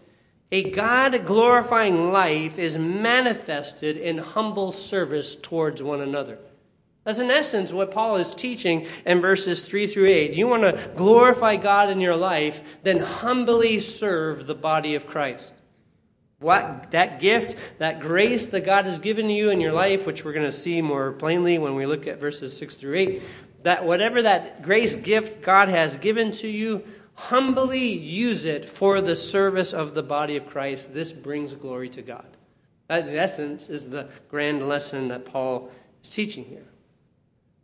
A 0.53 0.71
God 0.71 1.25
glorifying 1.25 2.13
life 2.13 2.59
is 2.59 2.77
manifested 2.77 3.97
in 3.97 4.19
humble 4.19 4.71
service 4.71 5.35
towards 5.35 5.83
one 5.83 6.03
another. 6.03 6.39
That's 7.07 7.21
in 7.21 7.31
essence 7.31 7.73
what 7.73 7.93
Paul 7.93 8.17
is 8.17 8.35
teaching 8.35 8.85
in 9.07 9.21
verses 9.21 9.63
3 9.63 9.87
through 9.87 10.09
8. 10.09 10.33
You 10.33 10.49
want 10.49 10.65
to 10.65 10.91
glorify 10.97 11.55
God 11.55 11.89
in 11.89 12.01
your 12.01 12.17
life, 12.17 12.81
then 12.83 12.99
humbly 12.99 13.79
serve 13.79 14.49
the 14.49 14.57
body 14.57 14.97
of 14.97 15.07
Christ. 15.07 15.55
What 16.41 16.91
that 16.91 17.21
gift, 17.21 17.57
that 17.79 18.01
grace 18.01 18.49
that 18.49 18.65
God 18.65 18.87
has 18.87 18.99
given 18.99 19.31
you 19.31 19.51
in 19.51 19.61
your 19.61 19.73
life, 19.73 20.05
which 20.05 20.25
we're 20.25 20.33
going 20.33 20.47
to 20.47 20.53
see 20.53 20.83
more 20.83 21.13
plainly 21.13 21.59
when 21.59 21.77
we 21.77 21.87
look 21.87 22.09
at 22.09 22.19
verses 22.19 22.57
6 22.57 22.75
through 22.75 22.97
8, 22.97 23.23
that 23.63 23.85
whatever 23.85 24.23
that 24.23 24.63
grace 24.63 24.97
gift 24.97 25.43
God 25.43 25.69
has 25.69 25.97
given 25.99 26.33
to 26.33 26.49
you, 26.49 26.85
humbly 27.15 27.87
use 27.87 28.45
it 28.45 28.69
for 28.69 29.01
the 29.01 29.15
service 29.15 29.73
of 29.73 29.95
the 29.95 30.03
body 30.03 30.37
of 30.37 30.49
Christ. 30.49 30.93
This 30.93 31.13
brings 31.13 31.55
glory 31.55 31.89
to 31.91 32.03
God. 32.03 32.27
That, 32.89 33.07
in 33.07 33.17
essence, 33.17 33.69
is 33.69 33.91
the 33.91 34.09
grand 34.29 34.69
lesson 34.69 35.07
that 35.09 35.25
Paul 35.25 35.71
is 36.03 36.11
teaching 36.11 36.45
here. 36.45 36.67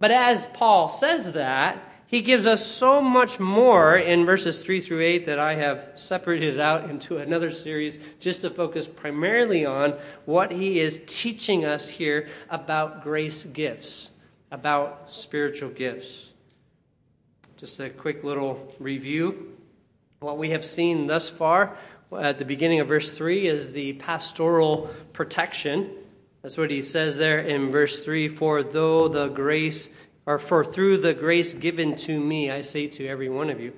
But 0.02 0.11
as 0.11 0.47
Paul 0.47 0.88
says 0.88 1.30
that, 1.35 1.80
he 2.09 2.23
gives 2.23 2.44
us 2.44 2.66
so 2.66 3.00
much 3.00 3.38
more 3.38 3.97
in 3.97 4.26
verses 4.26 4.61
3 4.61 4.80
through 4.80 5.00
8 5.00 5.26
that 5.26 5.38
I 5.38 5.54
have 5.54 5.90
separated 5.94 6.59
out 6.59 6.90
into 6.90 7.18
another 7.18 7.52
series 7.52 8.00
just 8.18 8.40
to 8.40 8.50
focus 8.50 8.88
primarily 8.88 9.64
on 9.64 9.94
what 10.25 10.50
he 10.50 10.80
is 10.80 11.00
teaching 11.06 11.64
us 11.64 11.88
here 11.88 12.28
about 12.50 13.04
grace 13.04 13.44
gifts, 13.44 14.11
about 14.50 15.12
spiritual 15.12 15.71
gifts. 15.71 16.32
Just 17.56 17.78
a 17.78 17.88
quick 17.88 18.25
little 18.25 18.75
review. 18.80 19.56
What 20.18 20.37
we 20.37 20.50
have 20.50 20.64
seen 20.64 21.06
thus 21.06 21.28
far 21.28 21.76
at 22.11 22.40
the 22.40 22.44
beginning 22.44 22.80
of 22.80 22.88
verse 22.88 23.16
3 23.16 23.47
is 23.47 23.71
the 23.71 23.92
pastoral 23.92 24.90
protection 25.12 25.92
that's 26.42 26.58
what 26.58 26.70
he 26.70 26.82
says 26.82 27.16
there 27.16 27.38
in 27.38 27.70
verse 27.70 28.04
3 28.04 28.28
For 28.28 28.62
though 28.62 29.08
the 29.08 29.28
grace, 29.28 29.88
or 30.26 30.38
for 30.38 30.64
through 30.64 30.99
the 30.99 31.14
grace 31.14 31.52
given 31.52 31.94
to 31.96 32.18
me, 32.18 32.50
I 32.50 32.61
say 32.62 32.88
to 32.88 33.06
every 33.06 33.28
one 33.28 33.49
of 33.49 33.61
you. 33.61 33.72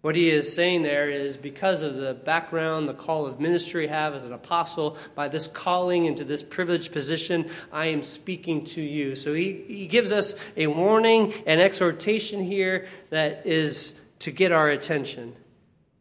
What 0.00 0.14
he 0.14 0.30
is 0.30 0.52
saying 0.52 0.82
there 0.82 1.10
is 1.10 1.36
because 1.36 1.82
of 1.82 1.96
the 1.96 2.14
background, 2.14 2.88
the 2.88 2.94
call 2.94 3.26
of 3.26 3.40
ministry 3.40 3.88
I 3.88 3.92
have 3.92 4.14
as 4.14 4.24
an 4.24 4.32
apostle, 4.32 4.96
by 5.16 5.26
this 5.26 5.48
calling 5.48 6.04
into 6.04 6.24
this 6.24 6.42
privileged 6.42 6.92
position, 6.92 7.50
I 7.72 7.86
am 7.86 8.04
speaking 8.04 8.64
to 8.66 8.80
you. 8.80 9.16
So 9.16 9.34
he, 9.34 9.64
he 9.66 9.86
gives 9.88 10.12
us 10.12 10.36
a 10.56 10.68
warning 10.68 11.34
and 11.46 11.60
exhortation 11.60 12.44
here 12.44 12.86
that 13.10 13.44
is 13.44 13.94
to 14.20 14.30
get 14.30 14.52
our 14.52 14.70
attention. 14.70 15.34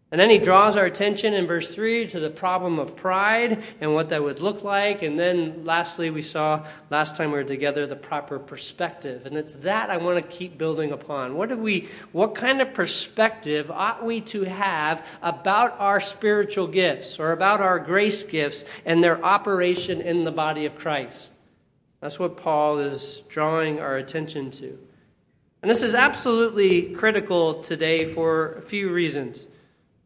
And 0.09 0.21
then 0.21 0.29
he 0.29 0.37
draws 0.37 0.77
our 0.77 0.85
attention 0.85 1.33
in 1.33 1.47
verse 1.47 1.75
3 1.75 2.07
to 2.07 2.21
the 2.21 2.29
problem 2.29 2.79
of 2.79 2.95
pride 2.95 3.61
and 3.81 3.93
what 3.93 4.07
that 4.09 4.23
would 4.23 4.39
look 4.39 4.63
like. 4.63 5.03
And 5.03 5.19
then 5.19 5.65
lastly, 5.65 6.11
we 6.11 6.21
saw 6.21 6.65
last 6.89 7.17
time 7.17 7.31
we 7.31 7.39
were 7.39 7.43
together 7.43 7.85
the 7.85 7.97
proper 7.97 8.39
perspective. 8.39 9.25
And 9.25 9.35
it's 9.35 9.55
that 9.55 9.89
I 9.89 9.97
want 9.97 10.15
to 10.15 10.37
keep 10.37 10.57
building 10.57 10.93
upon. 10.93 11.35
What 11.35 11.49
do 11.49 11.57
we 11.57 11.89
what 12.13 12.35
kind 12.35 12.61
of 12.61 12.73
perspective 12.73 13.69
ought 13.69 14.05
we 14.05 14.21
to 14.21 14.43
have 14.43 15.05
about 15.21 15.77
our 15.77 15.99
spiritual 15.99 16.67
gifts 16.67 17.19
or 17.19 17.33
about 17.33 17.59
our 17.59 17.77
grace 17.77 18.23
gifts 18.23 18.63
and 18.85 19.03
their 19.03 19.21
operation 19.25 19.99
in 19.99 20.23
the 20.23 20.31
body 20.31 20.65
of 20.65 20.77
Christ? 20.77 21.33
That's 21.99 22.17
what 22.17 22.37
Paul 22.37 22.79
is 22.79 23.23
drawing 23.27 23.81
our 23.81 23.97
attention 23.97 24.51
to. 24.51 24.79
And 25.61 25.69
this 25.69 25.81
is 25.81 25.93
absolutely 25.93 26.93
critical 26.93 27.61
today 27.61 28.05
for 28.05 28.53
a 28.53 28.61
few 28.61 28.93
reasons. 28.93 29.47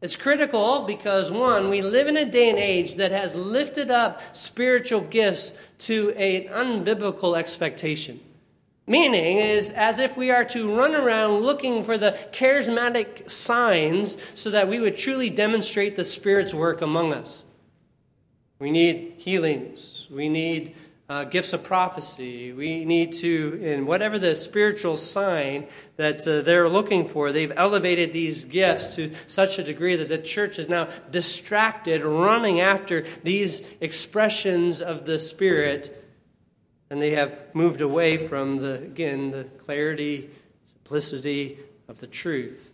It's 0.02 0.16
critical 0.16 0.86
because, 0.86 1.32
one, 1.32 1.70
we 1.70 1.84
live 1.84 2.08
in 2.08 2.18
a 2.18 2.26
day 2.26 2.50
and 2.50 2.58
age 2.58 2.96
that 2.96 3.12
has 3.12 3.36
lifted 3.36 3.92
up 3.92 4.22
spiritual 4.36 5.02
gifts 5.02 5.54
to 5.80 6.10
an 6.12 6.48
unbiblical 6.48 7.38
expectation. 7.38 8.20
Meaning 8.88 9.38
is 9.38 9.70
as 9.70 10.00
if 10.00 10.18
we 10.18 10.32
are 10.32 10.44
to 10.46 10.76
run 10.76 10.96
around 10.96 11.42
looking 11.42 11.84
for 11.84 12.00
the 12.00 12.18
charismatic 12.32 13.30
signs 13.30 14.18
so 14.34 14.50
that 14.50 14.68
we 14.68 14.80
would 14.80 14.98
truly 14.98 15.30
demonstrate 15.30 15.96
the 15.96 16.04
Spirit's 16.04 16.54
work 16.54 16.82
among 16.82 17.14
us. 17.14 17.44
We 18.58 18.72
need 18.72 19.14
healings. 19.18 20.08
We 20.10 20.30
need 20.30 20.76
uh, 21.12 21.26
gifts 21.26 21.52
of 21.52 21.62
prophecy. 21.62 22.54
We 22.54 22.86
need 22.86 23.12
to, 23.16 23.60
in 23.62 23.86
whatever 23.86 24.18
the 24.18 24.34
spiritual 24.34 24.96
sign 24.96 25.68
that 25.98 26.26
uh, 26.26 26.40
they're 26.42 26.70
looking 26.70 27.06
for, 27.06 27.34
they've 27.34 27.52
elevated 27.54 28.14
these 28.14 28.46
gifts 28.46 28.96
to 28.96 29.12
such 29.28 29.60
a 29.60 29.64
degree 29.64 29.98
that 29.98 30.08
the 30.08 30.18
church 30.18 30.58
is 30.58 30.70
now 30.70 30.88
distracted, 31.12 32.06
running 32.06 32.62
after 32.62 33.04
these 33.24 33.62
expressions 33.82 34.82
of 34.82 35.04
the 35.06 35.20
Spirit, 35.20 36.02
and 36.90 37.02
they 37.02 37.12
have 37.12 37.54
moved 37.54 37.82
away 37.82 38.16
from 38.16 38.62
the, 38.62 38.76
again, 38.76 39.32
the 39.32 39.44
clarity, 39.44 40.30
simplicity 40.72 41.60
of 41.90 42.00
the 42.00 42.08
truth. 42.08 42.74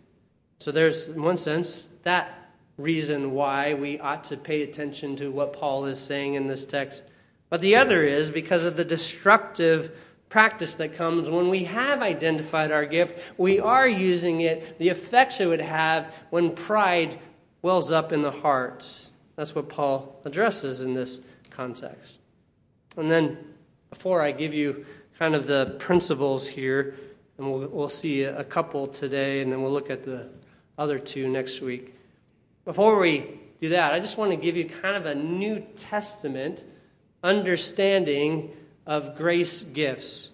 So 0.60 0.70
there's, 0.70 1.08
in 1.08 1.20
one 1.20 1.38
sense, 1.38 1.88
that 2.04 2.52
reason 2.76 3.32
why 3.32 3.74
we 3.74 3.98
ought 3.98 4.22
to 4.22 4.36
pay 4.36 4.62
attention 4.62 5.16
to 5.16 5.28
what 5.32 5.54
Paul 5.54 5.86
is 5.86 5.98
saying 5.98 6.34
in 6.34 6.46
this 6.46 6.64
text. 6.64 7.02
But 7.50 7.60
the 7.60 7.76
other 7.76 8.04
is 8.04 8.30
because 8.30 8.64
of 8.64 8.76
the 8.76 8.84
destructive 8.84 9.96
practice 10.28 10.74
that 10.74 10.94
comes 10.94 11.30
when 11.30 11.48
we 11.48 11.64
have 11.64 12.02
identified 12.02 12.70
our 12.70 12.84
gift, 12.84 13.18
we 13.38 13.58
are 13.58 13.88
using 13.88 14.42
it, 14.42 14.78
the 14.78 14.90
effects 14.90 15.40
it 15.40 15.46
would 15.46 15.60
have 15.60 16.12
when 16.30 16.54
pride 16.54 17.18
wells 17.62 17.90
up 17.90 18.12
in 18.12 18.22
the 18.22 18.30
heart. 18.30 19.08
That's 19.36 19.54
what 19.54 19.68
Paul 19.68 20.20
addresses 20.24 20.82
in 20.82 20.94
this 20.94 21.20
context. 21.50 22.20
And 22.96 23.10
then, 23.10 23.38
before 23.90 24.20
I 24.20 24.32
give 24.32 24.52
you 24.52 24.84
kind 25.18 25.34
of 25.34 25.46
the 25.46 25.76
principles 25.78 26.46
here, 26.46 26.96
and 27.38 27.50
we'll, 27.50 27.68
we'll 27.68 27.88
see 27.88 28.24
a 28.24 28.44
couple 28.44 28.86
today, 28.86 29.40
and 29.40 29.50
then 29.50 29.62
we'll 29.62 29.72
look 29.72 29.90
at 29.90 30.04
the 30.04 30.28
other 30.76 30.98
two 30.98 31.28
next 31.28 31.60
week. 31.60 31.94
Before 32.64 32.98
we 33.00 33.40
do 33.60 33.70
that, 33.70 33.94
I 33.94 34.00
just 34.00 34.18
want 34.18 34.30
to 34.32 34.36
give 34.36 34.56
you 34.56 34.66
kind 34.66 34.96
of 34.96 35.06
a 35.06 35.14
New 35.14 35.64
Testament 35.76 36.64
understanding 37.22 38.56
of 38.86 39.16
grace 39.16 39.62
gifts. 39.62 40.30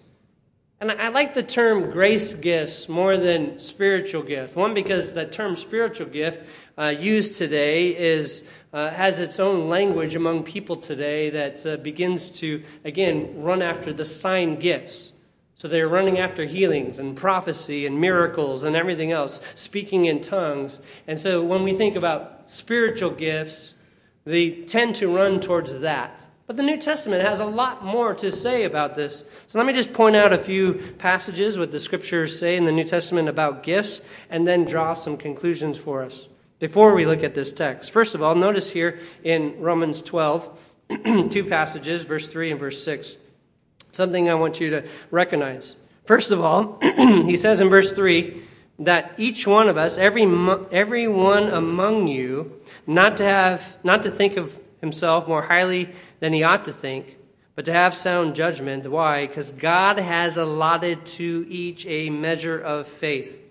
And 0.81 0.91
I 0.91 1.07
like 1.07 1.33
the 1.33 1.43
term 1.43 1.89
grace 1.91 2.33
gifts 2.33 2.89
more 2.89 3.15
than 3.15 3.59
spiritual 3.59 4.23
gifts. 4.23 4.55
One, 4.55 4.73
because 4.73 5.13
the 5.13 5.25
term 5.25 5.55
spiritual 5.55 6.07
gift 6.07 6.43
uh, 6.77 6.93
used 6.99 7.35
today 7.35 7.95
is, 7.95 8.43
uh, 8.73 8.89
has 8.91 9.19
its 9.19 9.39
own 9.39 9.69
language 9.69 10.15
among 10.15 10.43
people 10.43 10.75
today 10.75 11.29
that 11.29 11.65
uh, 11.65 11.77
begins 11.77 12.29
to, 12.31 12.61
again, 12.83 13.41
run 13.41 13.61
after 13.61 13.93
the 13.93 14.03
sign 14.03 14.57
gifts. 14.57 15.13
So 15.55 15.69
they're 15.69 15.87
running 15.87 16.19
after 16.19 16.43
healings 16.43 16.99
and 16.99 17.15
prophecy 17.15 17.85
and 17.85 17.99
miracles 17.99 18.65
and 18.65 18.75
everything 18.75 19.13
else, 19.13 19.41
speaking 19.55 20.05
in 20.05 20.19
tongues. 20.19 20.81
And 21.07 21.17
so 21.17 21.41
when 21.41 21.63
we 21.63 21.73
think 21.73 21.95
about 21.95 22.49
spiritual 22.49 23.11
gifts, 23.11 23.75
they 24.25 24.51
tend 24.51 24.95
to 24.95 25.15
run 25.15 25.39
towards 25.39 25.79
that. 25.79 26.24
But 26.47 26.57
the 26.57 26.63
New 26.63 26.77
Testament 26.77 27.23
has 27.23 27.39
a 27.39 27.45
lot 27.45 27.83
more 27.83 28.13
to 28.15 28.31
say 28.31 28.65
about 28.65 28.95
this. 28.95 29.23
So 29.47 29.57
let 29.57 29.65
me 29.65 29.73
just 29.73 29.93
point 29.93 30.15
out 30.15 30.31
a 30.31 30.37
few 30.37 30.75
passages 30.99 31.57
what 31.57 31.71
the 31.71 31.79
scriptures 31.79 32.37
say 32.37 32.55
in 32.55 32.65
the 32.65 32.71
New 32.71 32.83
Testament 32.83 33.29
about 33.29 33.63
gifts 33.63 34.01
and 34.29 34.47
then 34.47 34.65
draw 34.65 34.93
some 34.93 35.17
conclusions 35.17 35.77
for 35.77 36.03
us 36.03 36.27
before 36.59 36.93
we 36.93 37.05
look 37.05 37.23
at 37.23 37.33
this 37.33 37.51
text. 37.51 37.89
First 37.89 38.13
of 38.13 38.21
all, 38.21 38.35
notice 38.35 38.69
here 38.69 38.99
in 39.23 39.59
Romans 39.59 40.03
12, 40.03 40.59
two 41.31 41.45
passages, 41.45 42.05
verse 42.05 42.27
3 42.27 42.51
and 42.51 42.59
verse 42.59 42.83
6. 42.83 43.17
Something 43.91 44.29
I 44.29 44.35
want 44.35 44.59
you 44.59 44.69
to 44.69 44.85
recognize. 45.09 45.75
First 46.05 46.29
of 46.29 46.41
all, 46.41 46.77
he 46.81 47.37
says 47.37 47.59
in 47.59 47.69
verse 47.69 47.91
3 47.91 48.43
that 48.79 49.13
each 49.17 49.47
one 49.47 49.67
of 49.67 49.77
us, 49.77 49.97
every, 49.97 50.23
every 50.71 51.07
one 51.07 51.49
among 51.49 52.07
you, 52.07 52.61
not 52.85 53.17
to 53.17 53.23
have, 53.23 53.77
not 53.83 54.03
to 54.03 54.11
think 54.11 54.37
of 54.37 54.59
himself 54.79 55.27
more 55.27 55.41
highly 55.43 55.89
than 56.25 56.33
he 56.33 56.41
ought 56.41 56.65
to 56.65 56.73
think, 56.73 57.17
but 57.53 57.65
to 57.65 57.71
have 57.71 57.95
sound 57.95 58.33
judgment. 58.33 58.89
Why? 58.89 59.27
Because 59.27 59.51
God 59.51 59.99
has 59.99 60.37
allotted 60.37 61.05
to 61.05 61.45
each 61.47 61.85
a 61.85 62.09
measure 62.09 62.59
of 62.59 62.87
faith. 62.87 63.43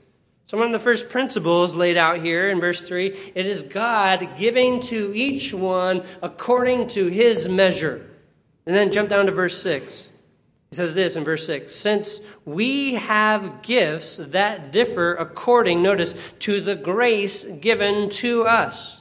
So, 0.47 0.59
one 0.59 0.67
of 0.67 0.73
the 0.73 0.81
first 0.81 1.09
principles 1.09 1.77
laid 1.77 1.97
out 1.97 2.21
here 2.21 2.51
in 2.51 2.59
verse 2.59 2.83
3 2.83 3.33
it 3.37 3.47
is 3.47 3.63
God 3.63 4.31
giving 4.37 4.81
to 4.81 5.13
each 5.15 5.55
one 5.55 6.03
according 6.21 6.89
to 6.89 7.07
his 7.07 7.49
measure. 7.49 8.11
And 8.67 8.75
then 8.75 8.91
jump 8.91 9.09
down 9.09 9.27
to 9.27 9.33
verse 9.33 9.63
6. 9.63 10.09
He 10.71 10.77
says 10.77 10.95
this 10.95 11.15
in 11.15 11.23
verse 11.23 11.47
6 11.47 11.73
Since 11.73 12.23
we 12.45 12.95
have 12.95 13.63
gifts 13.63 14.17
that 14.17 14.73
differ 14.73 15.15
according, 15.15 15.81
notice, 15.81 16.17
to 16.41 16.61
the 16.61 16.75
grace 16.75 17.45
given 17.45 18.11
to 18.11 18.43
us. 18.49 19.01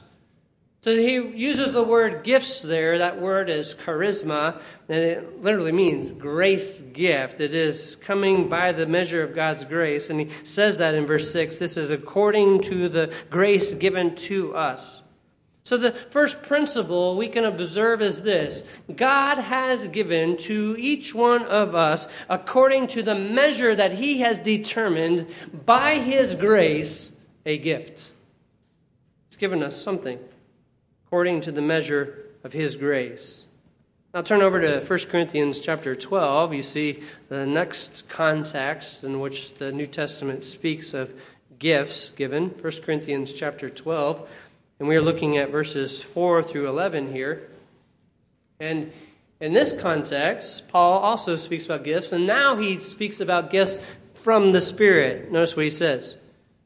So 0.84 0.94
he 0.94 1.14
uses 1.14 1.72
the 1.72 1.82
word 1.82 2.24
gifts 2.24 2.60
there. 2.60 2.98
That 2.98 3.18
word 3.18 3.48
is 3.48 3.74
charisma, 3.74 4.60
and 4.86 4.98
it 4.98 5.42
literally 5.42 5.72
means 5.72 6.12
grace 6.12 6.82
gift. 6.92 7.40
It 7.40 7.54
is 7.54 7.96
coming 7.96 8.50
by 8.50 8.72
the 8.72 8.84
measure 8.84 9.22
of 9.22 9.34
God's 9.34 9.64
grace. 9.64 10.10
And 10.10 10.20
he 10.20 10.28
says 10.42 10.76
that 10.76 10.94
in 10.94 11.06
verse 11.06 11.32
6 11.32 11.56
this 11.56 11.78
is 11.78 11.90
according 11.90 12.60
to 12.64 12.90
the 12.90 13.14
grace 13.30 13.72
given 13.72 14.14
to 14.16 14.54
us. 14.54 15.00
So, 15.64 15.78
the 15.78 15.92
first 15.92 16.42
principle 16.42 17.16
we 17.16 17.28
can 17.28 17.46
observe 17.46 18.02
is 18.02 18.20
this 18.20 18.62
God 18.94 19.38
has 19.38 19.88
given 19.88 20.36
to 20.36 20.76
each 20.78 21.14
one 21.14 21.44
of 21.44 21.74
us, 21.74 22.08
according 22.28 22.88
to 22.88 23.02
the 23.02 23.14
measure 23.14 23.74
that 23.74 23.92
He 23.92 24.18
has 24.18 24.38
determined 24.38 25.28
by 25.64 25.94
His 25.94 26.34
grace, 26.34 27.10
a 27.46 27.56
gift. 27.56 28.12
He's 29.30 29.38
given 29.38 29.62
us 29.62 29.80
something 29.80 30.18
according 31.14 31.40
to 31.40 31.52
the 31.52 31.62
measure 31.62 32.24
of 32.42 32.52
His 32.52 32.74
grace. 32.74 33.44
Now 34.12 34.22
turn 34.22 34.42
over 34.42 34.60
to 34.60 34.80
1 34.80 34.98
Corinthians 35.08 35.60
chapter 35.60 35.94
12. 35.94 36.52
You 36.52 36.62
see 36.64 37.04
the 37.28 37.46
next 37.46 38.08
context 38.08 39.04
in 39.04 39.20
which 39.20 39.54
the 39.54 39.70
New 39.70 39.86
Testament 39.86 40.42
speaks 40.42 40.92
of 40.92 41.12
gifts 41.60 42.08
given. 42.08 42.48
1 42.48 42.72
Corinthians 42.82 43.32
chapter 43.32 43.70
12. 43.70 44.28
And 44.80 44.88
we 44.88 44.96
are 44.96 45.00
looking 45.00 45.36
at 45.36 45.50
verses 45.50 46.02
4 46.02 46.42
through 46.42 46.68
11 46.68 47.12
here. 47.12 47.48
And 48.58 48.90
in 49.38 49.52
this 49.52 49.72
context, 49.72 50.66
Paul 50.66 50.98
also 50.98 51.36
speaks 51.36 51.64
about 51.66 51.84
gifts, 51.84 52.10
and 52.10 52.26
now 52.26 52.56
he 52.56 52.76
speaks 52.80 53.20
about 53.20 53.52
gifts 53.52 53.78
from 54.14 54.50
the 54.50 54.60
Spirit. 54.60 55.30
Notice 55.30 55.54
what 55.54 55.64
he 55.64 55.70
says. 55.70 56.16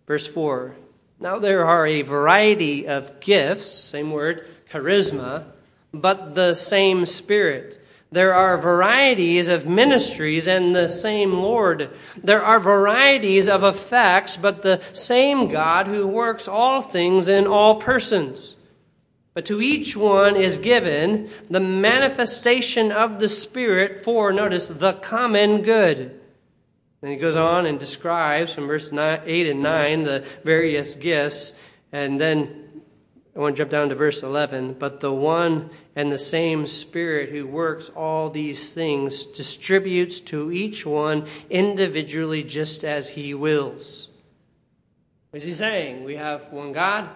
Verse 0.06 0.26
4 0.26 0.74
Now 1.20 1.38
there 1.38 1.64
are 1.64 1.86
a 1.86 2.02
variety 2.02 2.86
of 2.86 3.18
gifts, 3.20 3.66
same 3.66 4.12
word, 4.12 4.46
charisma, 4.70 5.44
but 5.92 6.34
the 6.34 6.54
same 6.54 7.06
Spirit. 7.06 7.82
There 8.10 8.32
are 8.32 8.56
varieties 8.56 9.48
of 9.48 9.66
ministries 9.66 10.46
and 10.46 10.74
the 10.74 10.88
same 10.88 11.32
Lord. 11.32 11.90
There 12.16 12.42
are 12.42 12.60
varieties 12.60 13.48
of 13.48 13.64
effects, 13.64 14.36
but 14.36 14.62
the 14.62 14.80
same 14.92 15.48
God 15.48 15.88
who 15.88 16.06
works 16.06 16.48
all 16.48 16.80
things 16.80 17.28
in 17.28 17.46
all 17.46 17.80
persons. 17.80 18.54
But 19.34 19.44
to 19.46 19.60
each 19.60 19.96
one 19.96 20.36
is 20.36 20.56
given 20.56 21.30
the 21.50 21.60
manifestation 21.60 22.90
of 22.90 23.20
the 23.20 23.28
Spirit 23.28 24.02
for, 24.02 24.32
notice, 24.32 24.68
the 24.68 24.94
common 24.94 25.62
good. 25.62 26.17
Then 27.00 27.10
he 27.10 27.16
goes 27.16 27.36
on 27.36 27.66
and 27.66 27.78
describes 27.78 28.52
from 28.52 28.66
verse 28.66 28.92
8 28.92 29.48
and 29.48 29.62
9 29.62 30.04
the 30.04 30.24
various 30.42 30.94
gifts. 30.94 31.52
And 31.92 32.20
then 32.20 32.82
I 33.36 33.40
want 33.40 33.54
to 33.54 33.60
jump 33.62 33.70
down 33.70 33.88
to 33.90 33.94
verse 33.94 34.22
11. 34.22 34.74
But 34.74 35.00
the 35.00 35.12
one 35.12 35.70
and 35.94 36.10
the 36.10 36.18
same 36.18 36.66
Spirit 36.66 37.30
who 37.30 37.46
works 37.46 37.88
all 37.90 38.30
these 38.30 38.72
things 38.72 39.24
distributes 39.24 40.18
to 40.20 40.50
each 40.50 40.84
one 40.84 41.26
individually 41.48 42.42
just 42.42 42.82
as 42.82 43.10
he 43.10 43.32
wills. 43.32 44.08
What 45.30 45.42
is 45.42 45.44
he 45.44 45.52
saying? 45.52 46.04
We 46.04 46.16
have 46.16 46.52
one 46.52 46.72
God, 46.72 47.10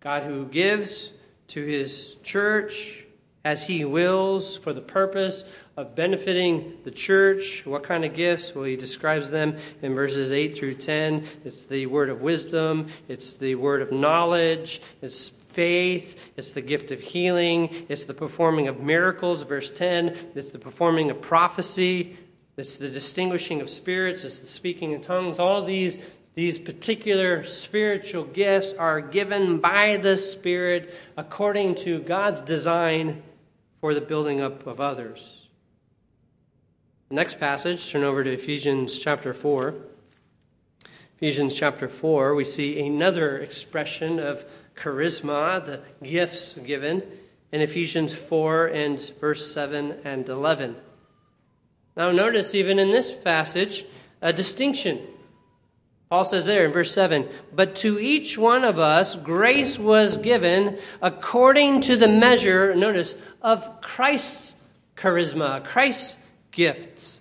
God 0.00 0.22
who 0.22 0.46
gives 0.46 1.12
to 1.48 1.64
his 1.64 2.16
church 2.22 3.05
as 3.46 3.62
he 3.62 3.84
wills 3.84 4.56
for 4.56 4.72
the 4.72 4.80
purpose 4.80 5.44
of 5.76 5.94
benefiting 5.94 6.76
the 6.82 6.90
church. 6.90 7.64
What 7.64 7.84
kind 7.84 8.04
of 8.04 8.12
gifts? 8.12 8.52
Well, 8.52 8.64
he 8.64 8.74
describes 8.74 9.30
them 9.30 9.56
in 9.82 9.94
verses 9.94 10.32
8 10.32 10.56
through 10.56 10.74
10. 10.74 11.24
It's 11.44 11.62
the 11.62 11.86
word 11.86 12.10
of 12.10 12.20
wisdom, 12.20 12.88
it's 13.06 13.36
the 13.36 13.54
word 13.54 13.82
of 13.82 13.92
knowledge, 13.92 14.82
it's 15.00 15.28
faith, 15.28 16.18
it's 16.36 16.50
the 16.50 16.60
gift 16.60 16.90
of 16.90 16.98
healing, 16.98 17.86
it's 17.88 18.02
the 18.02 18.14
performing 18.14 18.66
of 18.66 18.80
miracles, 18.80 19.44
verse 19.44 19.70
10, 19.70 20.32
it's 20.34 20.50
the 20.50 20.58
performing 20.58 21.08
of 21.12 21.20
prophecy, 21.20 22.18
it's 22.56 22.74
the 22.74 22.88
distinguishing 22.88 23.60
of 23.60 23.70
spirits, 23.70 24.24
it's 24.24 24.40
the 24.40 24.46
speaking 24.48 24.90
in 24.90 25.02
tongues. 25.02 25.38
All 25.38 25.64
these, 25.64 25.98
these 26.34 26.58
particular 26.58 27.44
spiritual 27.44 28.24
gifts 28.24 28.72
are 28.72 29.00
given 29.00 29.60
by 29.60 29.98
the 29.98 30.16
Spirit 30.16 30.92
according 31.16 31.76
to 31.76 32.00
God's 32.00 32.40
design 32.40 33.22
the 33.94 34.00
building 34.00 34.40
up 34.40 34.66
of 34.66 34.80
others. 34.80 35.46
The 37.08 37.14
next 37.14 37.38
passage, 37.38 37.90
turn 37.90 38.02
over 38.02 38.24
to 38.24 38.32
Ephesians 38.32 38.98
chapter 38.98 39.32
4. 39.32 39.74
Ephesians 41.16 41.54
chapter 41.54 41.88
4, 41.88 42.34
we 42.34 42.44
see 42.44 42.84
another 42.84 43.38
expression 43.38 44.18
of 44.18 44.44
charisma, 44.74 45.64
the 45.64 45.80
gifts 46.02 46.54
given, 46.54 47.02
in 47.52 47.60
Ephesians 47.60 48.12
4 48.12 48.66
and 48.66 49.00
verse 49.20 49.50
7 49.52 50.00
and 50.04 50.28
11. 50.28 50.76
Now, 51.96 52.10
notice 52.10 52.54
even 52.54 52.78
in 52.78 52.90
this 52.90 53.12
passage 53.12 53.86
a 54.20 54.32
distinction. 54.32 55.00
Paul 56.08 56.24
says 56.24 56.44
there 56.44 56.64
in 56.64 56.72
verse 56.72 56.92
7 56.92 57.28
But 57.52 57.76
to 57.76 57.98
each 57.98 58.38
one 58.38 58.64
of 58.64 58.78
us 58.78 59.16
grace 59.16 59.78
was 59.78 60.18
given 60.18 60.78
according 61.02 61.80
to 61.82 61.96
the 61.96 62.08
measure, 62.08 62.74
notice, 62.74 63.16
of 63.42 63.80
Christ's 63.80 64.54
charisma, 64.96 65.64
Christ's 65.64 66.18
gifts. 66.52 67.20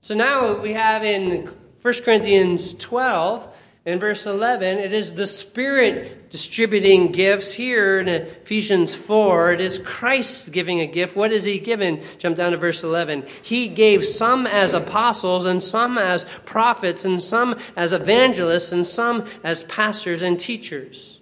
So 0.00 0.14
now 0.14 0.60
we 0.60 0.72
have 0.72 1.04
in 1.04 1.48
1 1.82 1.94
Corinthians 2.04 2.74
12, 2.74 3.51
in 3.84 3.98
verse 3.98 4.26
11, 4.26 4.78
it 4.78 4.92
is 4.92 5.14
the 5.14 5.26
Spirit 5.26 6.30
distributing 6.30 7.10
gifts. 7.10 7.52
Here 7.52 7.98
in 7.98 8.06
Ephesians 8.06 8.94
4, 8.94 9.54
it 9.54 9.60
is 9.60 9.80
Christ 9.80 10.52
giving 10.52 10.80
a 10.80 10.86
gift. 10.86 11.16
What 11.16 11.32
is 11.32 11.42
He 11.42 11.58
given? 11.58 12.00
Jump 12.18 12.36
down 12.36 12.52
to 12.52 12.58
verse 12.58 12.84
11. 12.84 13.26
He 13.42 13.66
gave 13.66 14.04
some 14.04 14.46
as 14.46 14.72
apostles, 14.72 15.44
and 15.44 15.62
some 15.64 15.98
as 15.98 16.26
prophets, 16.44 17.04
and 17.04 17.20
some 17.20 17.58
as 17.74 17.92
evangelists, 17.92 18.70
and 18.70 18.86
some 18.86 19.26
as 19.42 19.64
pastors 19.64 20.22
and 20.22 20.38
teachers. 20.38 21.20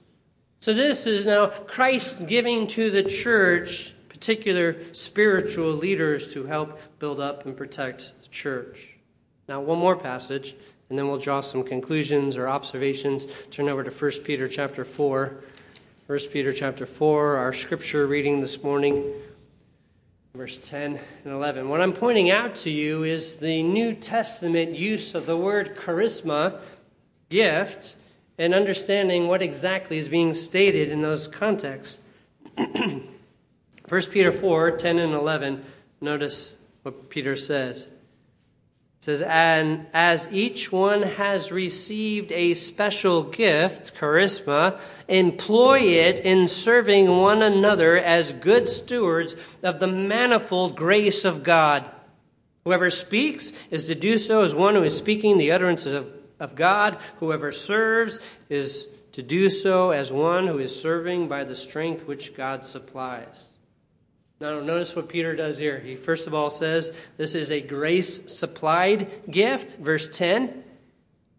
So 0.59 0.75
this 0.75 1.07
is 1.07 1.25
now 1.25 1.46
Christ 1.46 2.27
giving 2.27 2.66
to 2.68 2.90
the 2.90 3.03
church 3.03 3.94
particular 4.11 4.77
spiritual 4.92 5.73
leaders 5.73 6.29
to 6.35 6.44
help 6.44 6.79
build 6.99 7.20
up 7.20 7.46
and 7.46 7.57
protect 7.57 8.12
the 8.20 8.29
church. 8.29 8.99
Now, 9.49 9.62
one 9.62 9.79
more 9.79 9.96
passage, 9.96 10.55
and 10.90 10.98
then 10.98 11.09
we'll 11.09 11.18
draw 11.18 11.40
some 11.40 11.62
conclusions 11.62 12.37
or 12.37 12.48
observations. 12.48 13.26
Turn 13.50 13.68
over 13.68 13.83
to 13.83 13.90
1 13.90 14.11
Peter 14.24 14.48
chapter 14.48 14.85
4. 14.85 15.44
1 16.09 16.18
Peter 16.33 16.53
chapter 16.53 16.85
4, 16.85 17.37
our 17.37 17.53
scripture 17.53 18.05
reading 18.09 18.40
this 18.40 18.64
morning, 18.64 19.12
verse 20.35 20.59
10 20.68 20.98
and 21.24 21.33
11. 21.33 21.68
What 21.68 21.81
I'm 21.81 21.92
pointing 21.92 22.31
out 22.31 22.57
to 22.57 22.70
you 22.70 23.05
is 23.05 23.37
the 23.37 23.62
New 23.62 23.94
Testament 23.94 24.74
use 24.74 25.14
of 25.14 25.26
the 25.26 25.37
word 25.37 25.76
charisma, 25.76 26.59
gift, 27.29 27.94
and 28.38 28.53
understanding 28.53 29.29
what 29.29 29.40
exactly 29.40 29.98
is 29.98 30.09
being 30.09 30.35
stated 30.35 30.88
in 30.88 31.00
those 31.00 31.29
contexts. 31.29 32.00
1 32.57 33.03
Peter 34.11 34.33
4 34.33 34.72
10 34.72 34.98
and 34.98 35.12
11, 35.12 35.64
notice 36.00 36.57
what 36.83 37.09
Peter 37.09 37.37
says. 37.37 37.88
It 39.00 39.04
says, 39.04 39.22
And 39.22 39.86
as 39.94 40.28
each 40.30 40.70
one 40.70 41.00
has 41.02 41.50
received 41.50 42.30
a 42.32 42.52
special 42.52 43.22
gift, 43.22 43.94
charisma, 43.94 44.78
employ 45.08 45.80
it 45.80 46.20
in 46.20 46.48
serving 46.48 47.08
one 47.08 47.40
another 47.40 47.96
as 47.96 48.34
good 48.34 48.68
stewards 48.68 49.36
of 49.62 49.80
the 49.80 49.86
manifold 49.86 50.76
grace 50.76 51.24
of 51.24 51.42
God. 51.42 51.90
Whoever 52.64 52.90
speaks 52.90 53.52
is 53.70 53.84
to 53.84 53.94
do 53.94 54.18
so 54.18 54.42
as 54.42 54.54
one 54.54 54.74
who 54.74 54.82
is 54.82 54.98
speaking 54.98 55.38
the 55.38 55.52
utterances 55.52 55.94
of, 55.94 56.12
of 56.38 56.54
God. 56.54 56.98
Whoever 57.20 57.52
serves 57.52 58.20
is 58.50 58.86
to 59.12 59.22
do 59.22 59.48
so 59.48 59.92
as 59.92 60.12
one 60.12 60.46
who 60.46 60.58
is 60.58 60.78
serving 60.78 61.26
by 61.26 61.44
the 61.44 61.56
strength 61.56 62.06
which 62.06 62.36
God 62.36 62.66
supplies. 62.66 63.44
Now, 64.40 64.59
notice 64.59 64.96
what 64.96 65.11
Peter 65.11 65.37
does 65.37 65.59
here. 65.59 65.79
He 65.79 65.96
first 65.96 66.26
of 66.26 66.33
all 66.33 66.48
says 66.48 66.92
this 67.18 67.35
is 67.35 67.53
a 67.53 67.61
grace 67.61 68.22
supplied 68.33 69.31
gift. 69.31 69.79
Verse 69.79 70.09
10 70.09 70.64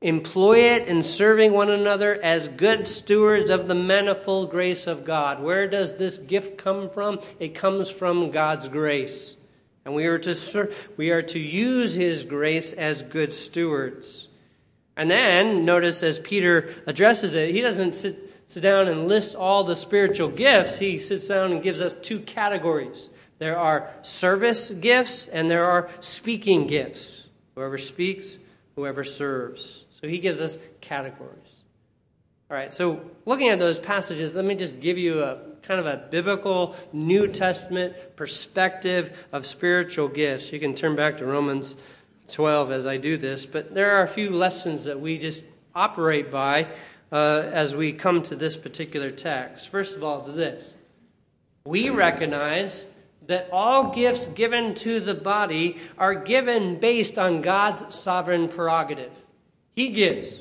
Employ 0.01 0.75
it 0.75 0.87
in 0.87 1.01
serving 1.01 1.51
one 1.51 1.71
another 1.71 2.19
as 2.23 2.47
good 2.47 2.87
stewards 2.87 3.49
of 3.49 3.67
the 3.67 3.75
manifold 3.75 4.51
grace 4.51 4.85
of 4.85 5.03
God. 5.03 5.41
Where 5.41 5.67
does 5.67 5.95
this 5.95 6.19
gift 6.19 6.59
come 6.59 6.89
from? 6.91 7.19
It 7.39 7.55
comes 7.55 7.89
from 7.89 8.29
God's 8.29 8.67
grace. 8.67 9.35
And 9.83 9.95
we 9.95 10.05
are 10.05 10.19
to, 10.19 10.35
ser- 10.35 10.71
we 10.95 11.09
are 11.09 11.23
to 11.23 11.39
use 11.39 11.95
his 11.95 12.23
grace 12.23 12.71
as 12.73 13.01
good 13.01 13.33
stewards. 13.33 14.27
And 14.95 15.09
then, 15.09 15.65
notice 15.65 16.03
as 16.03 16.19
Peter 16.19 16.73
addresses 16.85 17.33
it, 17.33 17.51
he 17.51 17.61
doesn't 17.61 17.93
sit 17.93 18.30
sit 18.51 18.63
down 18.63 18.89
and 18.89 19.07
list 19.07 19.33
all 19.33 19.63
the 19.63 19.77
spiritual 19.77 20.27
gifts, 20.27 20.77
he 20.77 20.99
sits 20.99 21.29
down 21.29 21.53
and 21.53 21.63
gives 21.63 21.79
us 21.79 21.95
two 21.95 22.19
categories 22.19 23.07
There 23.39 23.57
are 23.57 23.89
service 24.01 24.69
gifts 24.69 25.25
and 25.27 25.49
there 25.49 25.63
are 25.63 25.89
speaking 26.01 26.67
gifts. 26.67 27.23
Whoever 27.55 27.77
speaks, 27.77 28.39
whoever 28.75 29.05
serves. 29.05 29.85
So 30.01 30.09
he 30.09 30.19
gives 30.19 30.41
us 30.41 30.59
categories. 30.81 31.37
All 32.49 32.57
right, 32.57 32.73
so 32.73 33.09
looking 33.25 33.47
at 33.47 33.59
those 33.59 33.79
passages, 33.79 34.35
let 34.35 34.43
me 34.43 34.55
just 34.55 34.81
give 34.81 34.97
you 34.97 35.23
a 35.23 35.39
kind 35.61 35.79
of 35.79 35.85
a 35.85 36.07
biblical 36.11 36.75
New 36.91 37.29
Testament 37.29 37.95
perspective 38.17 39.17
of 39.31 39.45
spiritual 39.45 40.09
gifts. 40.09 40.51
You 40.51 40.59
can 40.59 40.75
turn 40.75 40.97
back 40.97 41.19
to 41.19 41.25
Romans 41.25 41.77
12 42.27 42.71
as 42.71 42.85
I 42.85 42.97
do 42.97 43.15
this, 43.15 43.45
but 43.45 43.73
there 43.73 43.91
are 43.91 44.03
a 44.03 44.09
few 44.09 44.29
lessons 44.29 44.83
that 44.83 44.99
we 44.99 45.17
just 45.17 45.45
operate 45.73 46.29
by 46.29 46.67
uh, 47.11 47.49
as 47.51 47.75
we 47.75 47.93
come 47.93 48.23
to 48.23 48.35
this 48.35 48.57
particular 48.57 49.11
text. 49.11 49.69
First 49.69 49.95
of 49.95 50.03
all, 50.03 50.19
it's 50.19 50.33
this 50.33 50.73
we 51.65 51.89
recognize 51.89 52.87
that 53.27 53.47
all 53.51 53.93
gifts 53.93 54.27
given 54.27 54.73
to 54.73 54.99
the 54.99 55.13
body 55.13 55.77
are 55.97 56.15
given 56.15 56.79
based 56.79 57.17
on 57.19 57.41
God's 57.41 57.93
sovereign 57.93 58.47
prerogative. 58.47 59.11
He 59.75 59.89
gives. 59.89 60.39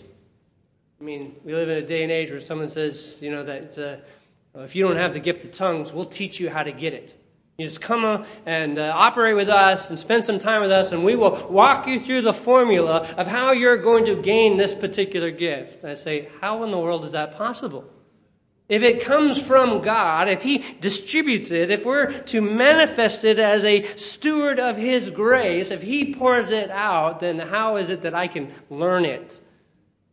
I 1.01 1.05
mean, 1.05 1.37
we 1.45 1.55
live 1.55 1.69
in 1.69 1.77
a 1.77 1.87
day 1.87 2.03
and 2.03 2.11
age 2.11 2.31
where 2.31 2.41
someone 2.41 2.69
says, 2.69 3.17
you 3.21 3.31
know, 3.31 3.43
that 3.45 3.79
uh, 3.79 4.61
if 4.61 4.75
you 4.75 4.87
don't 4.87 4.97
have 4.97 5.13
the 5.13 5.21
gift 5.21 5.45
of 5.45 5.53
tongues, 5.53 5.93
we'll 5.93 6.05
teach 6.07 6.41
you 6.41 6.51
how 6.51 6.63
to 6.63 6.73
get 6.73 6.95
it. 6.95 7.15
You 7.61 7.67
just 7.67 7.83
come 7.83 8.25
and 8.47 8.79
uh, 8.79 8.91
operate 8.97 9.37
with 9.37 9.51
us 9.51 9.91
and 9.91 9.99
spend 9.99 10.25
some 10.25 10.39
time 10.39 10.63
with 10.63 10.71
us, 10.71 10.93
and 10.93 11.05
we 11.05 11.15
will 11.15 11.47
walk 11.51 11.87
you 11.87 12.01
through 12.01 12.23
the 12.23 12.33
formula 12.33 13.07
of 13.19 13.27
how 13.27 13.53
you're 13.53 13.77
going 13.77 14.07
to 14.07 14.17
gain 14.17 14.57
this 14.57 14.75
particular 14.75 15.31
gift. 15.31 15.85
I 15.85 15.93
say, 15.93 16.31
how 16.41 16.63
in 16.65 16.71
the 16.71 16.79
world 16.79 17.05
is 17.05 17.13
that 17.13 17.33
possible? 17.33 17.85
If 18.71 18.83
it 18.83 19.03
comes 19.03 19.39
from 19.43 19.83
God, 19.83 20.31
if 20.31 20.41
He 20.41 20.65
distributes 20.81 21.51
it, 21.51 21.71
if 21.71 21.85
we're 21.85 22.11
to 22.23 22.41
manifest 22.41 23.25
it 23.25 23.39
as 23.39 23.63
a 23.63 23.83
steward 23.95 24.59
of 24.59 24.79
His 24.79 25.11
grace, 25.11 25.71
if 25.71 25.83
He 25.83 26.15
pours 26.15 26.53
it 26.53 26.71
out, 26.71 27.21
then 27.21 27.39
how 27.39 27.77
is 27.77 27.91
it 27.91 28.01
that 28.03 28.15
I 28.15 28.27
can 28.27 28.55
learn 28.71 29.05
it? 29.05 29.39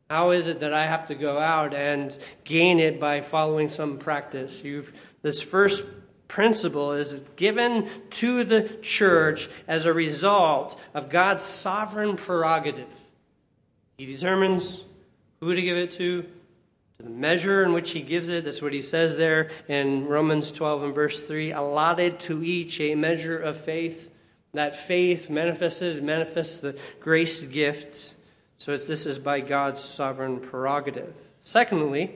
How 0.09 0.31
is 0.31 0.47
it 0.47 0.59
that 0.59 0.73
I 0.73 0.83
have 0.83 1.07
to 1.07 1.15
go 1.15 1.39
out 1.39 1.73
and 1.73 2.17
gain 2.43 2.81
it 2.81 2.99
by 2.99 3.21
following 3.21 3.69
some 3.69 3.99
practice? 3.99 4.61
You've, 4.61 4.91
this 5.21 5.41
first 5.41 5.85
principle 6.27 6.93
is 6.93 7.23
given 7.35 7.89
to 8.11 8.43
the 8.43 8.69
church 8.81 9.49
as 9.67 9.85
a 9.85 9.93
result 9.93 10.79
of 10.93 11.09
God's 11.09 11.43
sovereign 11.43 12.15
prerogative. 12.17 12.89
He 13.97 14.05
determines 14.05 14.83
who 15.39 15.55
to 15.55 15.61
give 15.61 15.77
it 15.77 15.91
to, 15.93 16.23
to 16.23 17.03
the 17.03 17.09
measure 17.09 17.63
in 17.63 17.73
which 17.73 17.91
he 17.91 18.01
gives 18.01 18.29
it. 18.29 18.45
That's 18.45 18.61
what 18.61 18.73
he 18.73 18.81
says 18.81 19.17
there 19.17 19.49
in 19.67 20.05
Romans 20.07 20.51
12 20.51 20.83
and 20.83 20.95
verse 20.95 21.21
3 21.21 21.51
allotted 21.51 22.19
to 22.21 22.43
each 22.43 22.79
a 22.79 22.95
measure 22.95 23.37
of 23.37 23.59
faith. 23.59 24.11
That 24.53 24.75
faith 24.75 25.29
manifested 25.29 26.03
manifests 26.03 26.59
the 26.59 26.77
grace 26.99 27.39
gift. 27.39 28.13
So 28.57 28.75
this 28.75 29.05
is 29.05 29.19
by 29.19 29.41
God's 29.41 29.83
sovereign 29.83 30.39
prerogative. 30.39 31.13
Secondly, 31.43 32.15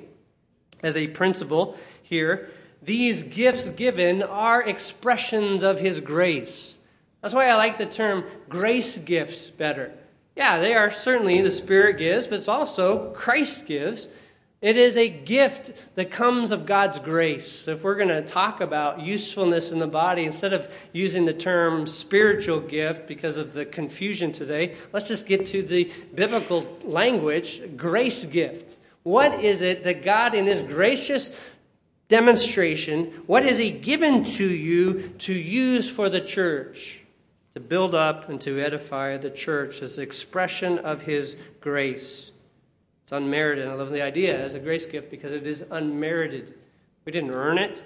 as 0.81 0.97
a 0.97 1.07
principle 1.07 1.77
here, 2.01 2.49
these 2.81 3.23
gifts 3.23 3.69
given 3.69 4.23
are 4.23 4.61
expressions 4.61 5.63
of 5.63 5.79
His 5.79 6.01
grace. 6.01 6.75
That's 7.21 7.33
why 7.33 7.49
I 7.49 7.55
like 7.55 7.77
the 7.77 7.85
term 7.85 8.23
grace 8.49 8.97
gifts 8.97 9.49
better. 9.49 9.91
Yeah, 10.35 10.59
they 10.59 10.73
are 10.73 10.89
certainly 10.89 11.41
the 11.41 11.51
Spirit 11.51 11.97
gives, 11.97 12.25
but 12.25 12.39
it's 12.39 12.47
also 12.47 13.11
Christ 13.11 13.65
gives. 13.65 14.07
It 14.61 14.77
is 14.77 14.95
a 14.95 15.09
gift 15.09 15.71
that 15.95 16.11
comes 16.11 16.51
of 16.51 16.67
God's 16.67 16.99
grace. 16.99 17.67
If 17.67 17.83
we're 17.83 17.95
going 17.95 18.09
to 18.09 18.21
talk 18.21 18.61
about 18.61 19.01
usefulness 19.01 19.71
in 19.71 19.79
the 19.79 19.87
body, 19.87 20.23
instead 20.23 20.53
of 20.53 20.71
using 20.93 21.25
the 21.25 21.33
term 21.33 21.87
spiritual 21.87 22.59
gift 22.59 23.07
because 23.07 23.37
of 23.37 23.53
the 23.53 23.65
confusion 23.65 24.31
today, 24.31 24.75
let's 24.93 25.07
just 25.07 25.25
get 25.25 25.47
to 25.47 25.63
the 25.63 25.91
biblical 26.13 26.77
language 26.83 27.75
grace 27.75 28.23
gift. 28.23 28.77
What 29.01 29.43
is 29.43 29.63
it 29.63 29.83
that 29.83 30.03
God, 30.03 30.35
in 30.35 30.45
His 30.45 30.61
gracious 30.61 31.31
demonstration, 32.11 33.05
what 33.25 33.45
has 33.45 33.57
He 33.57 33.71
given 33.71 34.25
to 34.25 34.45
you 34.45 35.13
to 35.19 35.33
use 35.33 35.89
for 35.89 36.09
the 36.09 36.19
church? 36.19 36.99
To 37.55 37.61
build 37.61 37.95
up 37.95 38.29
and 38.29 38.39
to 38.41 38.59
edify 38.59 39.17
the 39.17 39.31
church 39.31 39.81
as 39.81 39.97
expression 39.97 40.77
of 40.79 41.01
His 41.01 41.37
grace. 41.61 42.31
It's 43.03 43.13
unmerited. 43.13 43.67
I 43.67 43.73
love 43.73 43.91
the 43.91 44.01
idea 44.01 44.37
as 44.37 44.53
a 44.53 44.59
grace 44.59 44.85
gift 44.85 45.09
because 45.09 45.31
it 45.31 45.47
is 45.47 45.65
unmerited. 45.71 46.53
We 47.05 47.13
didn't 47.13 47.31
earn 47.31 47.57
it. 47.57 47.83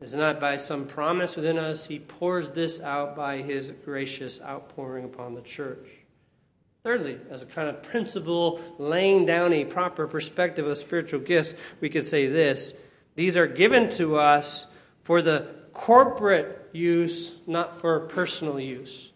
It's 0.00 0.12
not 0.12 0.40
by 0.40 0.56
some 0.56 0.86
promise 0.86 1.34
within 1.34 1.58
us. 1.58 1.86
He 1.86 1.98
pours 1.98 2.50
this 2.50 2.80
out 2.80 3.16
by 3.16 3.42
His 3.42 3.72
gracious 3.84 4.40
outpouring 4.40 5.04
upon 5.04 5.34
the 5.34 5.42
church. 5.42 5.88
Thirdly, 6.84 7.18
as 7.30 7.42
a 7.42 7.46
kind 7.46 7.68
of 7.68 7.82
principle, 7.82 8.60
laying 8.78 9.24
down 9.24 9.52
a 9.52 9.64
proper 9.64 10.06
perspective 10.06 10.66
of 10.66 10.78
spiritual 10.78 11.20
gifts, 11.20 11.54
we 11.80 11.88
could 11.88 12.04
say 12.04 12.28
this 12.28 12.74
these 13.14 13.36
are 13.36 13.46
given 13.46 13.90
to 13.92 14.16
us 14.16 14.66
for 15.02 15.22
the 15.22 15.48
corporate 15.72 16.70
use, 16.72 17.34
not 17.46 17.80
for 17.80 18.00
personal 18.00 18.58
use. 18.58 19.12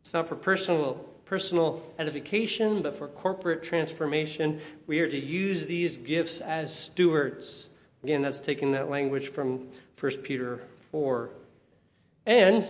It's 0.00 0.12
not 0.12 0.28
for 0.28 0.34
personal, 0.34 0.94
personal 1.24 1.82
edification, 1.98 2.82
but 2.82 2.96
for 2.96 3.08
corporate 3.08 3.62
transformation. 3.62 4.60
We 4.86 5.00
are 5.00 5.08
to 5.08 5.18
use 5.18 5.66
these 5.66 5.96
gifts 5.96 6.40
as 6.40 6.76
stewards. 6.76 7.68
Again, 8.02 8.22
that's 8.22 8.40
taking 8.40 8.72
that 8.72 8.90
language 8.90 9.28
from 9.28 9.68
1 10.00 10.12
Peter 10.18 10.60
4. 10.90 11.30
And 12.26 12.64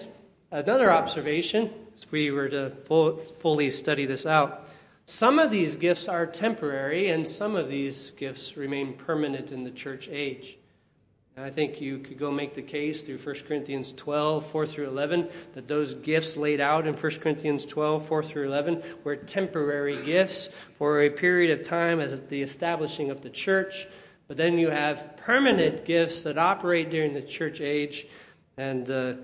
another 0.51 0.91
observation, 0.91 1.71
if 1.97 2.11
we 2.13 2.31
were 2.31 2.49
to 2.49 2.71
full, 2.85 3.17
fully 3.17 3.71
study 3.71 4.05
this 4.05 4.27
out, 4.27 4.62
some 5.13 5.39
of 5.39 5.51
these 5.51 5.77
gifts 5.77 6.09
are 6.09 6.25
temporary, 6.25 7.11
and 7.11 7.29
some 7.29 7.55
of 7.55 7.69
these 7.69 8.13
gifts 8.13 8.57
remain 8.57 8.95
permanent 8.95 9.53
in 9.53 9.63
the 9.63 9.71
church 9.71 10.09
age. 10.11 10.57
I 11.37 11.51
think 11.51 11.83
you 11.83 11.99
could 11.99 12.19
go 12.19 12.31
make 12.31 12.55
the 12.55 12.63
case 12.63 13.03
through 13.03 13.19
1 13.19 13.35
Corinthians 13.47 13.93
12, 13.93 14.47
4 14.47 14.67
through 14.67 14.89
11, 14.89 15.29
that 15.53 15.69
those 15.69 15.93
gifts 15.93 16.39
laid 16.39 16.63
out 16.63 16.87
in 16.87 16.95
1 16.95 17.13
Corinthians 17.21 17.67
12, 17.67 18.07
4 18.07 18.23
through 18.23 18.47
11, 18.47 18.83
were 19.05 19.17
temporary 19.17 20.03
gifts 20.03 20.49
for 20.79 21.03
a 21.03 21.11
period 21.11 21.59
of 21.59 21.67
time 21.67 22.01
as 22.01 22.23
the 22.23 22.41
establishing 22.41 23.11
of 23.11 23.21
the 23.21 23.29
church. 23.29 23.89
But 24.29 24.39
then 24.39 24.57
you 24.57 24.71
have 24.71 25.19
permanent 25.19 25.85
gifts 25.85 26.23
that 26.23 26.39
operate 26.39 26.89
during 26.89 27.13
the 27.13 27.21
church 27.21 27.61
age. 27.61 28.07
And 28.57 28.91
uh, 28.91 29.15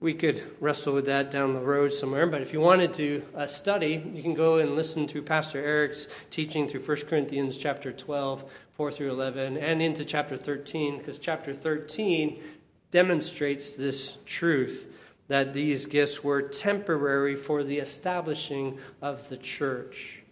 we 0.00 0.14
could 0.14 0.42
wrestle 0.60 0.94
with 0.94 1.04
that 1.04 1.30
down 1.30 1.52
the 1.52 1.60
road 1.60 1.92
somewhere. 1.92 2.26
But 2.26 2.40
if 2.40 2.52
you 2.54 2.60
wanted 2.60 2.94
to 2.94 3.22
uh, 3.36 3.46
study, 3.46 4.02
you 4.14 4.22
can 4.22 4.34
go 4.34 4.56
and 4.56 4.74
listen 4.74 5.06
to 5.08 5.22
Pastor 5.22 5.62
Eric's 5.62 6.08
teaching 6.30 6.66
through 6.66 6.80
1 6.80 6.96
Corinthians 7.06 7.58
chapter 7.58 7.92
12, 7.92 8.50
4 8.72 8.92
through 8.92 9.10
11, 9.10 9.58
and 9.58 9.82
into 9.82 10.04
chapter 10.04 10.38
13, 10.38 10.98
because 10.98 11.18
chapter 11.18 11.52
13 11.52 12.42
demonstrates 12.90 13.74
this 13.74 14.16
truth 14.24 14.88
that 15.28 15.52
these 15.52 15.84
gifts 15.84 16.24
were 16.24 16.42
temporary 16.42 17.36
for 17.36 17.62
the 17.62 17.78
establishing 17.78 18.78
of 19.02 19.28
the 19.28 19.36
church. 19.36 20.22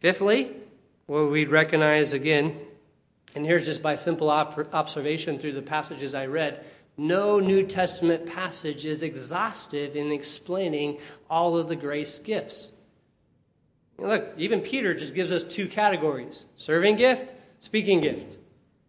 Fifthly, 0.00 0.56
what 1.06 1.30
we'd 1.30 1.50
recognize 1.50 2.14
again, 2.14 2.58
and 3.34 3.44
here's 3.44 3.66
just 3.66 3.82
by 3.82 3.94
simple 3.94 4.30
op- 4.30 4.74
observation 4.74 5.38
through 5.38 5.52
the 5.52 5.62
passages 5.62 6.14
I 6.14 6.26
read 6.26 6.64
no 6.96 7.38
New 7.40 7.64
Testament 7.66 8.26
passage 8.26 8.86
is 8.86 9.02
exhaustive 9.02 9.96
in 9.96 10.12
explaining 10.12 10.98
all 11.28 11.56
of 11.56 11.68
the 11.68 11.76
grace 11.76 12.18
gifts. 12.18 12.72
Look, 13.98 14.32
even 14.36 14.60
Peter 14.60 14.94
just 14.94 15.14
gives 15.14 15.32
us 15.32 15.44
two 15.44 15.68
categories 15.68 16.44
serving 16.54 16.96
gift, 16.96 17.34
speaking 17.58 18.00
gift. 18.00 18.38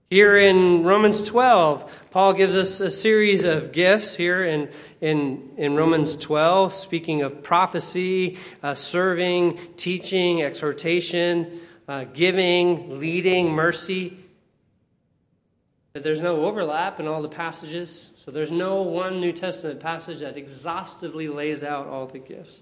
Here 0.10 0.38
in 0.38 0.84
Romans 0.84 1.22
12, 1.22 2.10
Paul 2.12 2.32
gives 2.32 2.56
us 2.56 2.80
a 2.80 2.90
series 2.90 3.44
of 3.44 3.74
gifts 3.74 4.16
here 4.16 4.46
in, 4.46 4.70
in, 5.02 5.52
in 5.58 5.76
Romans 5.76 6.16
12, 6.16 6.72
speaking 6.72 7.24
of 7.24 7.44
prophecy, 7.44 8.38
uh, 8.64 8.74
serving, 8.74 9.60
teaching, 9.76 10.44
exhortation, 10.44 11.60
uh, 11.90 12.06
giving, 12.06 13.00
leading, 13.00 13.52
mercy 13.52 14.18
that 15.98 16.04
there's 16.04 16.22
no 16.22 16.46
overlap 16.46 17.00
in 17.00 17.08
all 17.08 17.24
the 17.24 17.28
passages. 17.28 18.12
So 18.18 18.30
there's 18.30 18.52
no 18.52 18.84
one 18.84 19.20
New 19.20 19.34
Testament 19.34 19.80
passage 19.80 20.20
that 20.20 20.38
exhaustively 20.38 21.28
lays 21.28 21.64
out 21.64 21.88
all 21.88 22.06
the 22.06 22.20
gifts. 22.20 22.56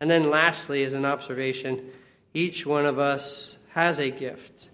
And 0.00 0.10
then 0.10 0.30
lastly, 0.30 0.82
as 0.84 0.94
an 0.94 1.04
observation, 1.04 1.90
each 2.32 2.64
one 2.64 2.86
of 2.86 2.98
us 2.98 3.56
has 3.74 4.00
a 4.00 4.10
gift. 4.10 4.70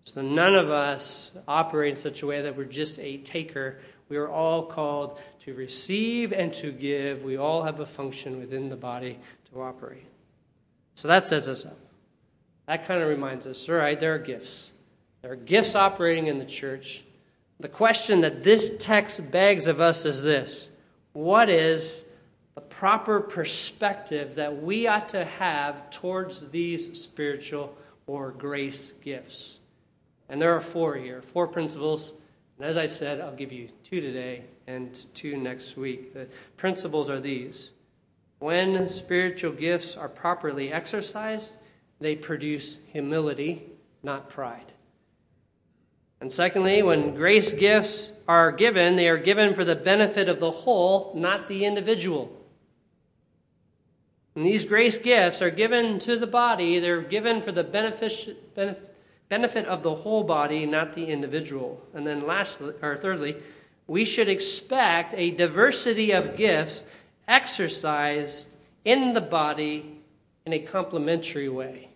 So 0.00 0.22
none 0.22 0.54
of 0.54 0.70
us 0.70 1.30
operate 1.46 1.90
in 1.90 1.96
such 1.98 2.22
a 2.22 2.26
way 2.26 2.40
that 2.40 2.56
we're 2.56 2.64
just 2.64 2.98
a 2.98 3.18
taker. 3.18 3.80
We 4.08 4.16
are 4.16 4.30
all 4.30 4.64
called 4.64 5.20
to 5.44 5.52
receive 5.52 6.32
and 6.32 6.54
to 6.54 6.72
give. 6.72 7.22
We 7.22 7.36
all 7.36 7.64
have 7.64 7.80
a 7.80 7.86
function 7.86 8.40
within 8.40 8.70
the 8.70 8.76
body 8.76 9.18
to 9.52 9.60
operate. 9.60 10.06
So 10.94 11.06
that 11.08 11.26
sets 11.26 11.48
us 11.48 11.66
up. 11.66 11.76
That 12.66 12.86
kind 12.86 13.02
of 13.02 13.10
reminds 13.10 13.46
us 13.46 13.68
all 13.68 13.74
right, 13.74 14.00
there 14.00 14.14
are 14.14 14.18
gifts. 14.18 14.72
There 15.20 15.32
are 15.32 15.36
gifts 15.36 15.74
operating 15.74 16.28
in 16.28 16.38
the 16.38 16.46
church. 16.46 17.04
The 17.60 17.68
question 17.68 18.22
that 18.22 18.42
this 18.42 18.76
text 18.78 19.30
begs 19.30 19.66
of 19.66 19.80
us 19.80 20.04
is 20.04 20.22
this 20.22 20.68
what 21.12 21.48
is 21.48 22.04
the 22.54 22.60
proper 22.60 23.20
perspective 23.20 24.34
that 24.34 24.62
we 24.62 24.86
ought 24.86 25.10
to 25.10 25.24
have 25.24 25.90
towards 25.90 26.48
these 26.48 27.00
spiritual 27.00 27.76
or 28.06 28.30
grace 28.30 28.92
gifts. 29.02 29.58
And 30.28 30.40
there 30.40 30.54
are 30.54 30.60
four 30.60 30.96
here, 30.96 31.22
four 31.22 31.46
principles. 31.46 32.12
And 32.58 32.66
as 32.66 32.76
I 32.76 32.86
said, 32.86 33.20
I'll 33.20 33.34
give 33.34 33.52
you 33.52 33.68
two 33.84 34.00
today 34.00 34.42
and 34.66 35.04
two 35.14 35.36
next 35.36 35.76
week. 35.76 36.14
The 36.14 36.26
principles 36.56 37.08
are 37.08 37.20
these 37.20 37.70
when 38.42 38.88
spiritual 38.88 39.52
gifts 39.52 39.96
are 39.96 40.08
properly 40.08 40.72
exercised, 40.72 41.52
they 42.00 42.16
produce 42.16 42.78
humility, 42.92 43.62
not 44.02 44.28
pride. 44.28 44.71
And 46.22 46.32
secondly, 46.32 46.84
when 46.84 47.16
grace 47.16 47.50
gifts 47.50 48.12
are 48.28 48.52
given, 48.52 48.94
they 48.94 49.08
are 49.08 49.18
given 49.18 49.54
for 49.54 49.64
the 49.64 49.74
benefit 49.74 50.28
of 50.28 50.38
the 50.38 50.52
whole, 50.52 51.12
not 51.16 51.48
the 51.48 51.64
individual. 51.64 52.30
And 54.36 54.46
these 54.46 54.64
grace 54.64 54.98
gifts 54.98 55.42
are 55.42 55.50
given 55.50 55.98
to 55.98 56.16
the 56.16 56.28
body, 56.28 56.78
they're 56.78 57.02
given 57.02 57.42
for 57.42 57.50
the 57.50 57.64
benefit, 57.64 58.36
of 59.66 59.82
the 59.82 59.94
whole 59.96 60.22
body, 60.22 60.64
not 60.64 60.94
the 60.94 61.06
individual. 61.06 61.82
And 61.92 62.06
then 62.06 62.24
lastly, 62.24 62.74
or 62.80 62.96
thirdly, 62.96 63.34
we 63.88 64.04
should 64.04 64.28
expect 64.28 65.14
a 65.16 65.32
diversity 65.32 66.12
of 66.12 66.36
gifts 66.36 66.84
exercised 67.26 68.46
in 68.84 69.12
the 69.12 69.20
body 69.20 69.98
in 70.46 70.52
a 70.52 70.60
complementary 70.60 71.48
way. 71.48 71.88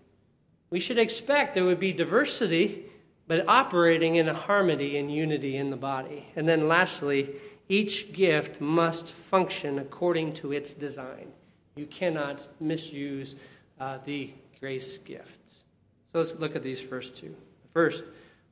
We 0.70 0.80
should 0.80 0.98
expect 0.98 1.54
there 1.54 1.64
would 1.64 1.78
be 1.78 1.92
diversity, 1.92 2.85
but 3.28 3.48
operating 3.48 4.16
in 4.16 4.28
a 4.28 4.34
harmony 4.34 4.98
and 4.98 5.12
unity 5.12 5.56
in 5.56 5.70
the 5.70 5.76
body. 5.76 6.26
And 6.36 6.48
then 6.48 6.68
lastly, 6.68 7.34
each 7.68 8.12
gift 8.12 8.60
must 8.60 9.12
function 9.12 9.78
according 9.78 10.34
to 10.34 10.52
its 10.52 10.72
design. 10.72 11.32
You 11.74 11.86
cannot 11.86 12.46
misuse 12.60 13.34
uh, 13.80 13.98
the 14.04 14.32
grace 14.60 14.98
gifts. 14.98 15.60
So 16.12 16.18
let's 16.18 16.34
look 16.36 16.56
at 16.56 16.62
these 16.62 16.80
first 16.80 17.16
two. 17.16 17.34
First, 17.74 18.04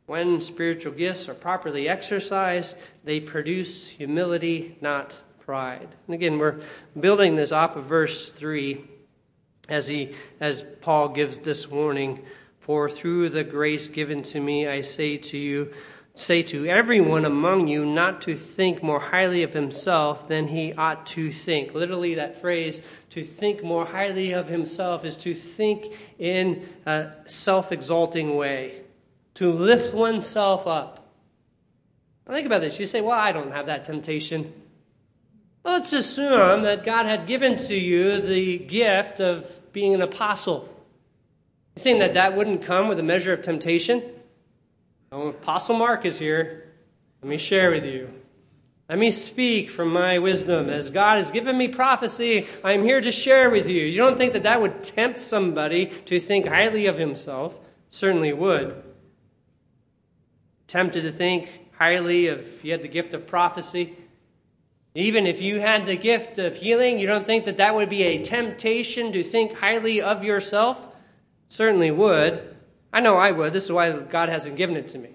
when 0.06 0.40
spiritual 0.40 0.92
gifts 0.92 1.28
are 1.28 1.34
properly 1.34 1.88
exercised, 1.88 2.76
they 3.04 3.20
produce 3.20 3.88
humility, 3.88 4.76
not 4.80 5.22
pride. 5.40 5.88
And 6.06 6.14
again, 6.14 6.38
we're 6.38 6.60
building 6.98 7.36
this 7.36 7.52
off 7.52 7.76
of 7.76 7.84
verse 7.84 8.30
3 8.30 8.84
as 9.68 9.86
he 9.86 10.14
as 10.40 10.62
Paul 10.82 11.08
gives 11.08 11.38
this 11.38 11.70
warning, 11.70 12.22
for 12.64 12.88
through 12.88 13.28
the 13.28 13.44
grace 13.44 13.88
given 13.88 14.22
to 14.22 14.40
me 14.40 14.66
I 14.66 14.80
say 14.80 15.18
to 15.18 15.36
you 15.36 15.70
say 16.14 16.42
to 16.42 16.66
everyone 16.66 17.26
among 17.26 17.66
you 17.66 17.84
not 17.84 18.22
to 18.22 18.34
think 18.34 18.82
more 18.82 19.00
highly 19.00 19.42
of 19.42 19.52
himself 19.52 20.28
than 20.28 20.48
he 20.48 20.72
ought 20.72 21.06
to 21.06 21.30
think. 21.30 21.74
Literally, 21.74 22.14
that 22.14 22.40
phrase, 22.40 22.80
to 23.10 23.24
think 23.24 23.62
more 23.64 23.84
highly 23.84 24.32
of 24.32 24.48
himself, 24.48 25.04
is 25.04 25.16
to 25.18 25.34
think 25.34 25.92
in 26.18 26.68
a 26.86 27.10
self 27.26 27.72
exalting 27.72 28.36
way, 28.36 28.80
to 29.34 29.50
lift 29.50 29.92
oneself 29.92 30.66
up. 30.66 31.04
Think 32.26 32.46
about 32.46 32.60
this. 32.60 32.78
You 32.78 32.86
say, 32.86 33.00
Well, 33.00 33.18
I 33.18 33.32
don't 33.32 33.52
have 33.52 33.66
that 33.66 33.84
temptation. 33.84 34.52
Well, 35.64 35.74
let's 35.74 35.92
assume 35.92 36.62
that 36.62 36.84
God 36.84 37.06
had 37.06 37.26
given 37.26 37.56
to 37.56 37.74
you 37.74 38.20
the 38.20 38.58
gift 38.58 39.20
of 39.20 39.72
being 39.72 39.94
an 39.94 40.02
apostle. 40.02 40.73
Saying 41.76 41.98
that 41.98 42.14
that 42.14 42.36
wouldn't 42.36 42.62
come 42.62 42.88
with 42.88 42.98
a 42.98 43.02
measure 43.02 43.32
of 43.32 43.42
temptation? 43.42 44.02
Oh, 45.10 45.28
Apostle 45.28 45.76
Mark 45.76 46.04
is 46.04 46.18
here. 46.18 46.72
Let 47.22 47.30
me 47.30 47.36
share 47.36 47.70
with 47.70 47.84
you. 47.84 48.10
Let 48.88 48.98
me 48.98 49.10
speak 49.10 49.70
from 49.70 49.92
my 49.92 50.18
wisdom. 50.18 50.68
As 50.68 50.90
God 50.90 51.18
has 51.18 51.30
given 51.30 51.56
me 51.56 51.68
prophecy, 51.68 52.46
I 52.62 52.72
am 52.72 52.84
here 52.84 53.00
to 53.00 53.10
share 53.10 53.48
with 53.48 53.68
you. 53.68 53.82
You 53.82 53.96
don't 53.96 54.18
think 54.18 54.34
that 54.34 54.42
that 54.42 54.60
would 54.60 54.84
tempt 54.84 55.18
somebody 55.18 55.86
to 56.06 56.20
think 56.20 56.46
highly 56.46 56.86
of 56.86 56.98
himself? 56.98 57.56
Certainly 57.90 58.34
would. 58.34 58.82
Tempted 60.66 61.02
to 61.02 61.12
think 61.12 61.48
highly 61.78 62.26
if 62.26 62.64
you 62.64 62.72
had 62.72 62.82
the 62.82 62.88
gift 62.88 63.14
of 63.14 63.26
prophecy? 63.26 63.96
Even 64.94 65.26
if 65.26 65.40
you 65.40 65.60
had 65.60 65.86
the 65.86 65.96
gift 65.96 66.38
of 66.38 66.54
healing, 66.54 67.00
you 67.00 67.06
don't 67.06 67.26
think 67.26 67.46
that 67.46 67.56
that 67.56 67.74
would 67.74 67.88
be 67.88 68.02
a 68.02 68.22
temptation 68.22 69.12
to 69.12 69.24
think 69.24 69.54
highly 69.58 70.02
of 70.02 70.22
yourself? 70.22 70.93
Certainly 71.54 71.92
would. 71.92 72.42
I 72.92 72.98
know 72.98 73.16
I 73.16 73.30
would. 73.30 73.52
This 73.52 73.66
is 73.66 73.70
why 73.70 73.92
God 73.92 74.28
hasn't 74.28 74.56
given 74.56 74.74
it 74.74 74.88
to 74.88 74.98
me. 74.98 75.10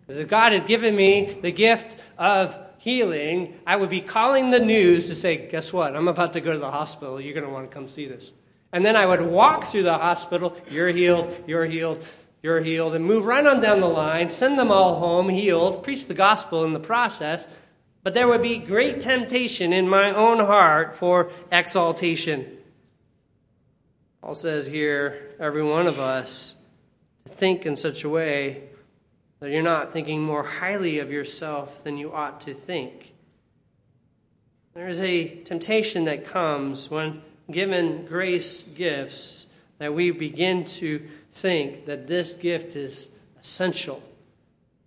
Because 0.00 0.18
if 0.18 0.26
God 0.26 0.52
had 0.52 0.66
given 0.66 0.96
me 0.96 1.38
the 1.40 1.52
gift 1.52 1.98
of 2.18 2.58
healing, 2.78 3.60
I 3.64 3.76
would 3.76 3.90
be 3.90 4.00
calling 4.00 4.50
the 4.50 4.58
news 4.58 5.06
to 5.06 5.14
say, 5.14 5.46
Guess 5.46 5.72
what? 5.72 5.94
I'm 5.94 6.08
about 6.08 6.32
to 6.32 6.40
go 6.40 6.52
to 6.52 6.58
the 6.58 6.68
hospital. 6.68 7.20
You're 7.20 7.32
going 7.32 7.46
to 7.46 7.52
want 7.52 7.70
to 7.70 7.72
come 7.72 7.86
see 7.86 8.08
this. 8.08 8.32
And 8.72 8.84
then 8.84 8.96
I 8.96 9.06
would 9.06 9.20
walk 9.20 9.66
through 9.66 9.84
the 9.84 9.96
hospital. 9.96 10.56
You're 10.68 10.88
healed. 10.88 11.32
You're 11.46 11.64
healed. 11.64 12.04
You're 12.42 12.60
healed. 12.60 12.96
And 12.96 13.04
move 13.04 13.24
right 13.24 13.46
on 13.46 13.60
down 13.60 13.78
the 13.78 13.86
line, 13.86 14.30
send 14.30 14.58
them 14.58 14.72
all 14.72 14.96
home 14.96 15.28
healed, 15.28 15.84
preach 15.84 16.06
the 16.06 16.14
gospel 16.14 16.64
in 16.64 16.72
the 16.72 16.80
process. 16.80 17.46
But 18.02 18.14
there 18.14 18.26
would 18.26 18.42
be 18.42 18.58
great 18.58 19.00
temptation 19.00 19.72
in 19.72 19.88
my 19.88 20.12
own 20.12 20.38
heart 20.40 20.92
for 20.92 21.30
exaltation. 21.52 22.53
Paul 24.24 24.34
says 24.34 24.66
here, 24.66 25.34
every 25.38 25.62
one 25.62 25.86
of 25.86 26.00
us 26.00 26.54
to 27.26 27.30
think 27.30 27.66
in 27.66 27.76
such 27.76 28.04
a 28.04 28.08
way 28.08 28.62
that 29.40 29.50
you're 29.50 29.62
not 29.62 29.92
thinking 29.92 30.22
more 30.22 30.42
highly 30.42 30.98
of 30.98 31.12
yourself 31.12 31.84
than 31.84 31.98
you 31.98 32.10
ought 32.10 32.40
to 32.40 32.54
think. 32.54 33.12
There 34.72 34.88
is 34.88 35.02
a 35.02 35.28
temptation 35.42 36.04
that 36.04 36.26
comes 36.26 36.90
when 36.90 37.20
given 37.50 38.06
grace 38.06 38.62
gifts 38.62 39.44
that 39.76 39.92
we 39.92 40.10
begin 40.10 40.64
to 40.64 41.06
think 41.32 41.84
that 41.84 42.06
this 42.06 42.32
gift 42.32 42.76
is 42.76 43.10
essential, 43.42 44.02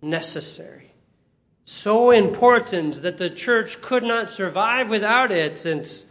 necessary, 0.02 0.90
so 1.64 2.10
important 2.10 3.02
that 3.02 3.18
the 3.18 3.30
church 3.30 3.80
could 3.82 4.02
not 4.02 4.30
survive 4.30 4.90
without 4.90 5.30
it, 5.30 5.60
since 5.60 6.06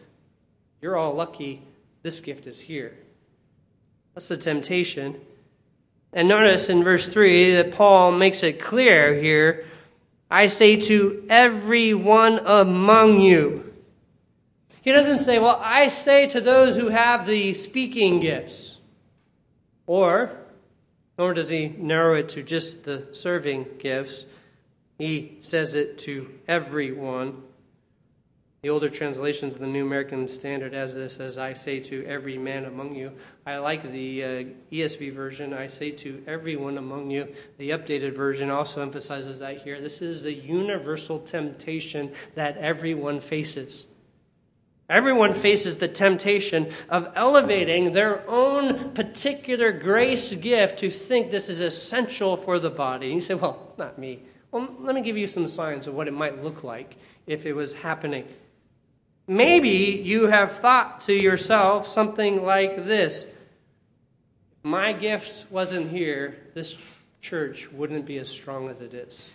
you're 0.82 0.96
all 0.96 1.14
lucky 1.14 1.62
this 2.04 2.22
gift 2.22 2.48
is 2.48 2.62
here. 2.62 2.98
That's 4.18 4.30
the 4.30 4.38
temptation. 4.38 5.22
And 6.12 6.28
notice 6.28 6.70
in 6.70 6.84
verse 6.84 7.08
3 7.08 7.54
that 7.58 7.72
Paul 7.72 8.12
makes 8.12 8.42
it 8.42 8.60
clear 8.60 9.14
here 9.14 9.66
I 10.32 10.48
say 10.48 10.76
to 10.78 11.24
every 11.30 11.94
one 11.94 12.40
among 12.44 13.22
you. 13.22 13.72
He 14.82 14.92
doesn't 14.92 15.20
say, 15.20 15.38
Well, 15.38 15.62
I 15.64 15.90
say 15.90 16.28
to 16.30 16.42
those 16.42 16.78
who 16.78 16.90
have 16.90 17.28
the 17.28 17.54
speaking 17.54 18.20
gifts. 18.20 18.80
Or, 19.86 20.32
nor 21.20 21.36
does 21.36 21.50
he 21.50 21.68
narrow 21.68 22.16
it 22.16 22.28
to 22.30 22.42
just 22.42 22.86
the 22.86 23.10
serving 23.12 23.68
gifts. 23.78 24.26
He 24.98 25.38
says 25.42 25.76
it 25.76 26.00
to 26.00 26.28
everyone. 26.48 27.44
The 28.64 28.70
older 28.70 28.90
translations 28.90 29.54
of 29.54 29.62
the 29.62 29.68
New 29.68 29.86
American 29.86 30.28
Standard 30.28 30.74
as 30.74 30.96
this, 30.96 31.20
as 31.20 31.38
I 31.38 31.54
say 31.54 31.80
to 31.82 32.04
every 32.08 32.40
man 32.40 32.66
among 32.66 32.96
you. 32.96 33.12
I 33.46 33.58
like 33.58 33.92
the 33.92 34.24
uh, 34.24 34.44
ESV 34.72 35.14
version, 35.14 35.54
I 35.54 35.68
say 35.68 35.92
to 35.92 36.24
everyone 36.26 36.80
among 36.80 37.12
you. 37.12 37.28
The 37.60 37.70
updated 37.70 38.16
version 38.16 38.50
also 38.50 38.82
emphasizes 38.82 39.38
that 39.40 39.62
here. 39.62 39.80
This 39.80 40.02
is 40.02 40.24
the 40.24 40.34
universal 40.34 41.20
temptation 41.20 42.12
that 42.34 42.58
everyone 42.58 43.20
faces. 43.20 43.86
Everyone 44.90 45.36
faces 45.36 45.76
the 45.76 45.88
temptation 45.88 46.72
of 46.90 47.12
elevating 47.14 47.92
their 47.92 48.28
own 48.28 48.92
particular 48.94 49.72
grace 49.72 50.34
gift 50.34 50.80
to 50.80 50.90
think 50.90 51.30
this 51.30 51.50
is 51.50 51.62
essential 51.62 52.36
for 52.36 52.58
the 52.58 52.72
body. 52.72 53.08
And 53.08 53.16
you 53.16 53.22
say, 53.22 53.36
well, 53.36 53.74
not 53.78 54.00
me. 54.00 54.24
Well, 54.52 54.68
let 54.80 54.96
me 54.96 55.02
give 55.02 55.18
you 55.18 55.28
some 55.28 55.48
signs 55.48 55.86
of 55.86 55.94
what 55.94 56.08
it 56.08 56.14
might 56.14 56.44
look 56.44 56.64
like 56.64 56.96
if 57.28 57.46
it 57.46 57.54
was 57.54 57.76
happening. 57.76 58.26
Maybe 59.28 60.02
you 60.04 60.28
have 60.28 60.54
thought 60.54 61.02
to 61.02 61.14
yourself 61.14 61.86
something 61.86 62.44
like 62.44 62.86
this 62.86 63.28
My 64.64 64.94
gift 64.94 65.46
wasn't 65.52 65.92
here, 65.92 66.38
this 66.54 66.78
church 67.22 67.70
wouldn't 67.72 68.06
be 68.06 68.20
as 68.20 68.30
strong 68.30 68.70
as 68.70 68.80
it 68.80 68.94
is. 68.94 69.30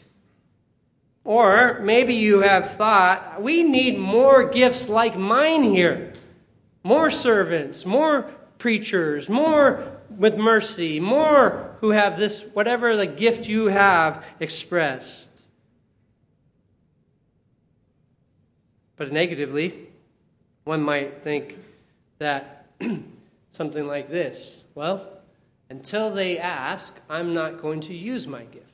Or 1.24 1.80
maybe 1.80 2.14
you 2.14 2.40
have 2.40 2.70
thought, 2.70 3.40
we 3.42 3.62
need 3.62 3.98
more 3.98 4.48
gifts 4.48 4.88
like 4.88 5.16
mine 5.16 5.62
here. 5.62 6.14
More 6.82 7.10
servants, 7.10 7.86
more 7.86 8.22
preachers, 8.58 9.28
more 9.28 10.00
with 10.10 10.36
mercy, 10.36 11.00
more 11.00 11.76
who 11.80 11.90
have 11.90 12.18
this, 12.18 12.42
whatever 12.54 12.96
the 12.96 13.06
gift 13.06 13.46
you 13.46 13.66
have 13.66 14.24
expressed. 14.40 15.28
But 19.02 19.10
negatively, 19.10 19.88
one 20.62 20.80
might 20.80 21.24
think 21.24 21.58
that 22.20 22.66
something 23.50 23.84
like 23.84 24.08
this 24.08 24.62
well, 24.76 25.08
until 25.70 26.14
they 26.14 26.38
ask, 26.38 26.94
I'm 27.10 27.34
not 27.34 27.60
going 27.60 27.80
to 27.80 27.94
use 27.94 28.28
my 28.28 28.44
gift. 28.44 28.70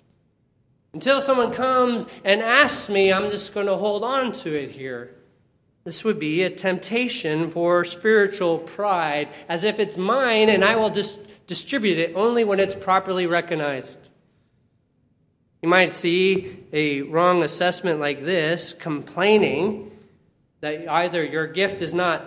Until 0.92 1.22
someone 1.22 1.50
comes 1.50 2.06
and 2.24 2.42
asks 2.42 2.90
me, 2.90 3.10
I'm 3.10 3.30
just 3.30 3.54
going 3.54 3.68
to 3.68 3.76
hold 3.76 4.04
on 4.04 4.32
to 4.32 4.54
it 4.54 4.68
here. 4.68 5.14
This 5.84 6.04
would 6.04 6.18
be 6.18 6.42
a 6.42 6.50
temptation 6.50 7.50
for 7.50 7.86
spiritual 7.86 8.58
pride, 8.58 9.30
as 9.48 9.64
if 9.64 9.78
it's 9.78 9.96
mine 9.96 10.50
and 10.50 10.62
I 10.62 10.76
will 10.76 10.90
just 10.90 11.20
distribute 11.46 11.96
it 11.96 12.14
only 12.14 12.44
when 12.44 12.60
it's 12.60 12.74
properly 12.74 13.24
recognized. 13.24 14.10
You 15.62 15.70
might 15.70 15.94
see 15.94 16.66
a 16.70 17.00
wrong 17.00 17.42
assessment 17.42 17.98
like 17.98 18.26
this, 18.26 18.74
complaining 18.74 19.87
that 20.60 20.88
either 20.88 21.24
your 21.24 21.46
gift 21.46 21.82
is 21.82 21.94
not 21.94 22.24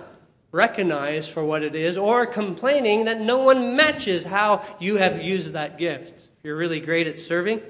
recognized 0.51 1.31
for 1.31 1.43
what 1.43 1.63
it 1.63 1.75
is, 1.75 1.97
or 1.97 2.25
complaining 2.25 3.05
that 3.05 3.21
no 3.21 3.37
one 3.37 3.75
matches 3.75 4.25
how 4.25 4.63
you 4.79 4.97
have 4.97 5.23
used 5.23 5.53
that 5.53 5.77
gift. 5.77 6.13
If 6.13 6.43
you're 6.43 6.57
really 6.57 6.81
great 6.81 7.07
at 7.07 7.19
serving, 7.19 7.61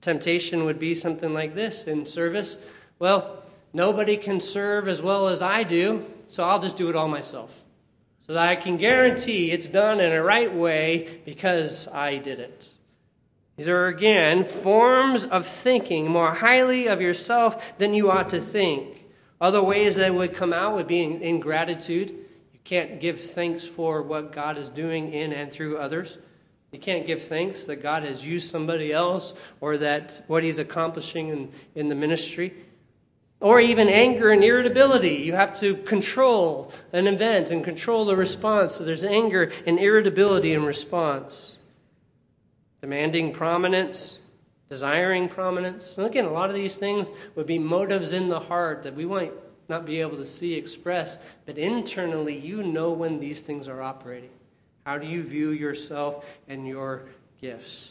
temptation 0.00 0.64
would 0.64 0.78
be 0.78 0.94
something 0.94 1.32
like 1.32 1.54
this 1.54 1.84
in 1.84 2.06
service. 2.06 2.56
Well, 2.98 3.42
nobody 3.72 4.16
can 4.16 4.40
serve 4.40 4.86
as 4.86 5.02
well 5.02 5.26
as 5.26 5.42
I 5.42 5.64
do, 5.64 6.06
so 6.26 6.44
I'll 6.44 6.60
just 6.60 6.76
do 6.76 6.88
it 6.88 6.96
all 6.96 7.08
myself. 7.08 7.62
So 8.26 8.34
that 8.34 8.48
I 8.48 8.56
can 8.56 8.76
guarantee 8.76 9.50
it's 9.50 9.68
done 9.68 10.00
in 10.00 10.12
a 10.12 10.22
right 10.22 10.52
way 10.54 11.20
because 11.24 11.88
I 11.88 12.16
did 12.16 12.38
it. 12.38 12.68
These 13.56 13.68
are 13.68 13.86
again 13.86 14.44
forms 14.44 15.24
of 15.24 15.46
thinking 15.46 16.08
more 16.08 16.34
highly 16.34 16.86
of 16.86 17.00
yourself 17.00 17.78
than 17.78 17.94
you 17.94 18.10
ought 18.10 18.30
to 18.30 18.40
think. 18.40 19.03
Other 19.44 19.62
ways 19.62 19.96
that 19.96 20.14
would 20.14 20.32
come 20.32 20.54
out 20.54 20.72
would 20.72 20.86
be 20.86 21.02
ingratitude. 21.02 22.08
You 22.54 22.58
can't 22.64 22.98
give 22.98 23.20
thanks 23.20 23.62
for 23.62 24.00
what 24.00 24.32
God 24.32 24.56
is 24.56 24.70
doing 24.70 25.12
in 25.12 25.34
and 25.34 25.52
through 25.52 25.76
others. 25.76 26.16
You 26.72 26.78
can't 26.78 27.06
give 27.06 27.20
thanks 27.20 27.64
that 27.64 27.82
God 27.82 28.04
has 28.04 28.24
used 28.24 28.50
somebody 28.50 28.90
else 28.90 29.34
or 29.60 29.76
that 29.76 30.24
what 30.28 30.44
he's 30.44 30.58
accomplishing 30.58 31.28
in, 31.28 31.52
in 31.74 31.90
the 31.90 31.94
ministry. 31.94 32.54
Or 33.38 33.60
even 33.60 33.90
anger 33.90 34.30
and 34.30 34.42
irritability. 34.42 35.16
You 35.16 35.34
have 35.34 35.60
to 35.60 35.74
control 35.74 36.72
an 36.94 37.06
event 37.06 37.50
and 37.50 37.62
control 37.62 38.06
the 38.06 38.16
response. 38.16 38.76
So 38.76 38.84
there's 38.84 39.04
anger 39.04 39.52
and 39.66 39.78
irritability 39.78 40.54
in 40.54 40.64
response 40.64 41.58
demanding 42.80 43.34
prominence, 43.34 44.20
desiring 44.68 45.28
prominence. 45.28 45.96
And 45.96 46.06
again, 46.06 46.24
a 46.24 46.32
lot 46.32 46.48
of 46.48 46.54
these 46.54 46.76
things 46.76 47.08
would 47.34 47.46
be 47.46 47.58
motives 47.58 48.12
in 48.12 48.28
the 48.28 48.40
heart 48.40 48.82
that 48.82 48.94
we 48.94 49.04
might 49.04 49.32
not 49.68 49.86
be 49.86 50.00
able 50.00 50.16
to 50.16 50.26
see 50.26 50.54
expressed, 50.54 51.20
but 51.46 51.58
internally 51.58 52.38
you 52.38 52.62
know 52.62 52.92
when 52.92 53.18
these 53.18 53.40
things 53.40 53.68
are 53.68 53.82
operating. 53.82 54.30
How 54.84 54.98
do 54.98 55.06
you 55.06 55.22
view 55.22 55.50
yourself 55.50 56.24
and 56.48 56.66
your 56.66 57.06
gifts? 57.40 57.90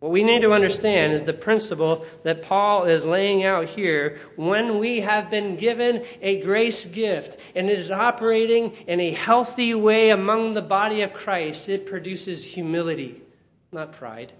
What 0.00 0.12
we 0.12 0.22
need 0.22 0.42
to 0.42 0.52
understand 0.52 1.14
is 1.14 1.22
the 1.22 1.32
principle 1.32 2.04
that 2.24 2.42
Paul 2.42 2.84
is 2.84 3.06
laying 3.06 3.44
out 3.44 3.68
here. 3.68 4.18
When 4.36 4.78
we 4.78 5.00
have 5.00 5.30
been 5.30 5.56
given 5.56 6.04
a 6.20 6.42
grace 6.42 6.84
gift 6.84 7.38
and 7.56 7.70
it 7.70 7.78
is 7.78 7.90
operating 7.90 8.72
in 8.86 9.00
a 9.00 9.12
healthy 9.12 9.74
way 9.74 10.10
among 10.10 10.52
the 10.52 10.60
body 10.60 11.00
of 11.00 11.14
Christ, 11.14 11.70
it 11.70 11.86
produces 11.86 12.44
humility, 12.44 13.22
not 13.72 13.92
pride. 13.92 14.32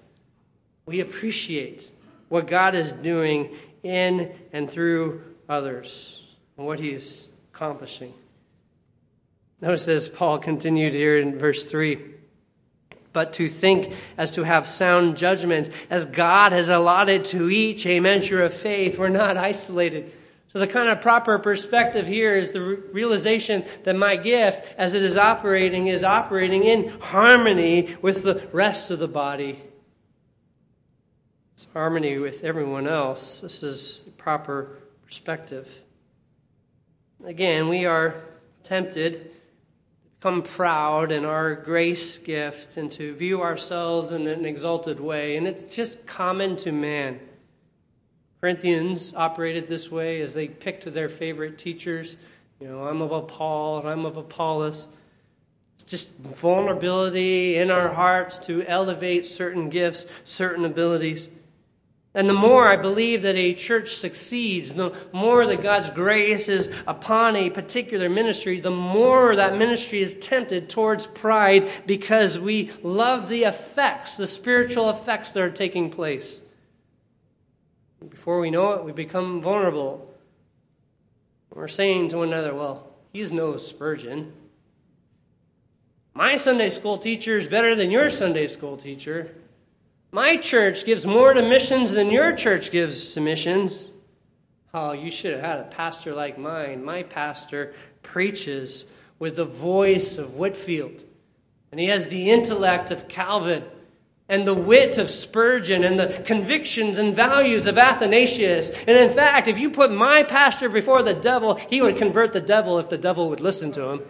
We 0.87 1.01
appreciate 1.01 1.91
what 2.29 2.47
God 2.47 2.75
is 2.75 2.93
doing 2.93 3.57
in 3.83 4.35
and 4.53 4.71
through 4.71 5.23
others 5.49 6.23
and 6.57 6.67
what 6.67 6.79
he's 6.79 7.27
accomplishing. 7.53 8.13
Notice 9.61 9.89
as 9.89 10.09
Paul 10.09 10.39
continued 10.39 10.95
here 10.95 11.19
in 11.19 11.39
verse 11.39 11.65
3 11.65 12.15
but 13.15 13.33
to 13.35 13.49
think 13.49 13.95
as 14.19 14.33
to 14.33 14.43
have 14.43 14.67
sound 14.67 15.17
judgment, 15.17 15.71
as 15.89 16.05
God 16.05 16.53
has 16.53 16.69
allotted 16.69 17.25
to 17.27 17.49
each 17.49 17.87
a 17.87 18.01
measure 18.01 18.43
of 18.43 18.53
faith. 18.53 18.99
We're 18.99 19.09
not 19.09 19.39
isolated. 19.39 20.13
So, 20.49 20.59
the 20.59 20.67
kind 20.67 20.89
of 20.91 21.01
proper 21.01 21.39
perspective 21.39 22.07
here 22.07 22.37
is 22.37 22.53
the 22.53 22.61
realization 22.61 23.65
that 23.85 23.97
my 23.97 24.17
gift, 24.17 24.73
as 24.77 24.95
it 24.95 25.03
is 25.03 25.17
operating, 25.17 25.87
is 25.87 26.05
operating 26.05 26.65
in 26.65 26.89
harmony 27.01 27.97
with 28.03 28.23
the 28.23 28.47
rest 28.53 28.91
of 28.91 28.99
the 28.99 29.09
body. 29.09 29.63
It's 31.55 31.69
harmony 31.73 32.19
with 32.19 32.43
everyone 32.43 32.89
else. 32.89 33.41
This 33.41 33.63
is 33.63 34.03
proper 34.19 34.77
perspective. 35.05 35.69
Again, 37.25 37.69
we 37.69 37.87
are 37.87 38.25
tempted 38.65 39.13
to 39.13 39.21
become 40.19 40.43
proud 40.43 41.13
in 41.13 41.25
our 41.25 41.55
grace 41.55 42.19
gift 42.19 42.77
and 42.77 42.91
to 42.93 43.15
view 43.15 43.41
ourselves 43.41 44.11
in 44.11 44.27
an 44.27 44.45
exalted 44.45 44.99
way. 44.99 45.37
And 45.37 45.47
it's 45.47 45.63
just 45.63 46.05
common 46.07 46.57
to 46.57 46.73
man. 46.73 47.21
Corinthians 48.41 49.15
operated 49.15 49.69
this 49.69 49.93
way 49.93 50.23
as 50.23 50.35
they 50.35 50.49
picked 50.49 50.93
their 50.93 51.09
favorite 51.09 51.57
teachers. 51.57 52.17
You 52.59 52.67
know, 52.67 52.89
I'm 52.89 53.01
of 53.01 53.29
Paul 53.29 53.87
I'm 53.87 54.05
of 54.05 54.17
Apollos. 54.17 54.89
It's 55.77 55.85
just 55.85 56.11
vulnerability 56.19 57.59
in 57.59 57.71
our 57.71 57.91
hearts 57.91 58.39
to 58.41 58.65
elevate 58.65 59.25
certain 59.25 59.71
gifts, 59.71 60.07
certain 60.25 60.65
abilities. 60.65 61.29
And 62.17 62.29
the 62.29 62.35
more 62.35 62.69
I 62.69 62.77
believe 62.77 63.23
that 63.23 63.35
a 63.35 63.55
church 63.55 63.97
succeeds, 63.97 64.75
the 64.75 64.97
more 65.13 65.47
that 65.49 65.63
God's 65.63 65.91
grace 65.91 66.49
is 66.49 66.71
upon 66.87 67.35
a 67.35 67.51
particular 67.51 68.09
ministry, 68.09 68.61
the 68.61 68.71
more 68.71 69.35
that 69.35 69.59
ministry 69.59 70.01
is 70.01 70.15
tempted 70.15 70.71
towards 70.71 71.09
pride 71.09 71.69
because 71.87 72.39
we 72.39 72.71
love 72.85 73.29
the 73.29 73.43
effects, 73.43 74.17
the 74.17 74.29
spiritual 74.29 74.91
effects 74.91 75.33
that 75.33 75.43
are 75.43 75.51
taking 75.51 75.91
place. 75.91 76.41
Before 78.09 78.39
we 78.39 78.51
know 78.51 78.75
it, 78.75 78.85
we 78.85 78.93
become 78.93 79.43
vulnerable. 79.43 80.15
We're 81.53 81.67
saying 81.67 82.11
to 82.11 82.19
one 82.19 82.29
another, 82.29 82.55
well, 82.55 82.91
he's 83.13 83.33
no 83.33 83.57
Spurgeon. 83.57 84.33
My 86.13 86.37
Sunday 86.37 86.71
school 86.71 86.99
teacher 86.99 87.39
is 87.39 87.49
better 87.49 87.75
than 87.75 87.91
your 87.91 88.09
Sunday 88.09 88.47
school 88.47 88.77
teacher. 88.77 89.35
My 90.15 90.37
church 90.37 90.85
gives 90.85 91.05
more 91.09 91.35
to 91.35 91.43
missions 91.43 91.91
than 91.91 92.09
your 92.09 92.37
church 92.37 92.71
gives 92.71 93.15
to 93.15 93.21
missions. 93.21 93.89
Oh, 94.73 94.93
you 94.93 95.11
should 95.11 95.33
have 95.33 95.43
had 95.43 95.59
a 95.59 95.65
pastor 95.65 96.15
like 96.15 96.39
mine. 96.39 96.85
My 96.85 97.03
pastor 97.03 97.75
preaches 98.05 98.87
with 99.19 99.35
the 99.35 99.45
voice 99.45 100.17
of 100.17 100.35
Whitefield, 100.35 101.03
and 101.73 101.81
he 101.81 101.87
has 101.87 102.07
the 102.07 102.31
intellect 102.31 102.93
of 102.93 103.09
Calvin 103.09 103.65
and 104.29 104.47
the 104.47 104.55
wit 104.55 104.99
of 104.99 105.11
Spurgeon 105.11 105.83
and 105.83 105.99
the 105.99 106.23
convictions 106.25 106.99
and 106.99 107.13
values 107.13 107.67
of 107.67 107.77
Athanasius. 107.77 108.71
And 108.71 108.97
in 108.97 109.11
fact, 109.11 109.49
if 109.49 109.59
you 109.59 109.69
put 109.69 109.91
my 109.91 110.23
pastor 110.23 110.69
before 110.69 111.03
the 111.03 111.15
devil, 111.15 111.57
he 111.57 111.83
would 111.83 111.97
convert 111.97 112.33
the 112.33 112.41
devil 112.41 112.79
if 112.79 112.89
the 112.89 112.99
devil 112.99 113.31
would 113.31 113.41
listen 113.41 113.73
to 113.73 113.89
him. 113.89 114.03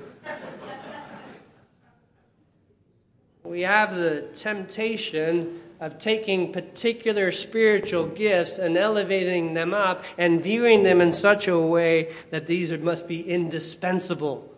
we 3.42 3.62
have 3.62 3.96
the 3.96 4.28
temptation 4.34 5.62
of 5.84 5.98
taking 5.98 6.50
particular 6.50 7.30
spiritual 7.30 8.06
gifts 8.06 8.58
and 8.58 8.74
elevating 8.74 9.52
them 9.52 9.74
up 9.74 10.02
and 10.16 10.42
viewing 10.42 10.82
them 10.82 11.02
in 11.02 11.12
such 11.12 11.46
a 11.46 11.58
way 11.58 12.10
that 12.30 12.46
these 12.46 12.72
must 12.72 13.06
be 13.06 13.20
indispensable 13.20 14.50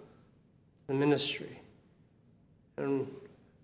to 0.86 0.86
the 0.86 0.94
ministry. 0.94 1.60
And 2.76 3.08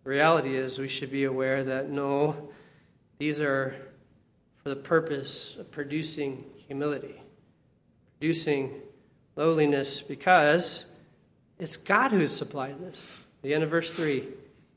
the 0.02 0.10
reality 0.10 0.56
is, 0.56 0.80
we 0.80 0.88
should 0.88 1.12
be 1.12 1.22
aware 1.22 1.62
that 1.62 1.88
no, 1.88 2.48
these 3.18 3.40
are 3.40 3.76
for 4.64 4.70
the 4.70 4.76
purpose 4.76 5.56
of 5.56 5.70
producing 5.70 6.44
humility, 6.66 7.22
producing 8.18 8.74
lowliness, 9.36 10.02
because 10.02 10.86
it's 11.60 11.76
God 11.76 12.10
who 12.10 12.18
has 12.18 12.36
supplied 12.36 12.80
this. 12.80 13.06
The 13.42 13.54
end 13.54 13.62
of 13.62 13.70
verse 13.70 13.92
3 13.92 14.26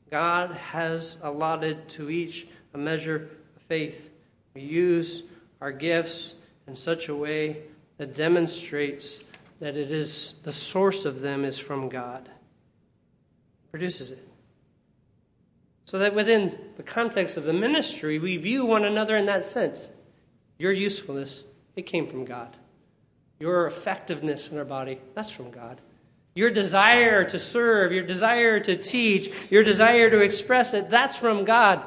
God 0.08 0.52
has 0.52 1.18
allotted 1.24 1.88
to 1.88 2.10
each 2.10 2.46
a 2.76 2.78
measure 2.78 3.30
of 3.56 3.62
faith. 3.62 4.10
We 4.54 4.60
use 4.60 5.22
our 5.62 5.72
gifts 5.72 6.34
in 6.66 6.76
such 6.76 7.08
a 7.08 7.14
way 7.14 7.62
that 7.96 8.14
demonstrates 8.14 9.20
that 9.60 9.78
it 9.78 9.90
is 9.90 10.34
the 10.42 10.52
source 10.52 11.06
of 11.06 11.22
them 11.22 11.44
is 11.46 11.58
from 11.58 11.88
God. 11.88 12.28
Produces 13.70 14.10
it. 14.10 14.28
So 15.86 15.98
that 16.00 16.14
within 16.14 16.58
the 16.76 16.82
context 16.82 17.38
of 17.38 17.44
the 17.44 17.54
ministry, 17.54 18.18
we 18.18 18.36
view 18.36 18.66
one 18.66 18.84
another 18.84 19.16
in 19.16 19.24
that 19.26 19.42
sense. 19.42 19.90
Your 20.58 20.72
usefulness, 20.72 21.44
it 21.76 21.86
came 21.86 22.06
from 22.06 22.26
God. 22.26 22.54
Your 23.40 23.66
effectiveness 23.66 24.50
in 24.50 24.58
our 24.58 24.64
body, 24.66 25.00
that's 25.14 25.30
from 25.30 25.50
God. 25.50 25.80
Your 26.34 26.50
desire 26.50 27.24
to 27.24 27.38
serve, 27.38 27.92
your 27.92 28.04
desire 28.04 28.60
to 28.60 28.76
teach, 28.76 29.32
your 29.48 29.62
desire 29.62 30.10
to 30.10 30.20
express 30.20 30.74
it, 30.74 30.90
that's 30.90 31.16
from 31.16 31.46
God. 31.46 31.82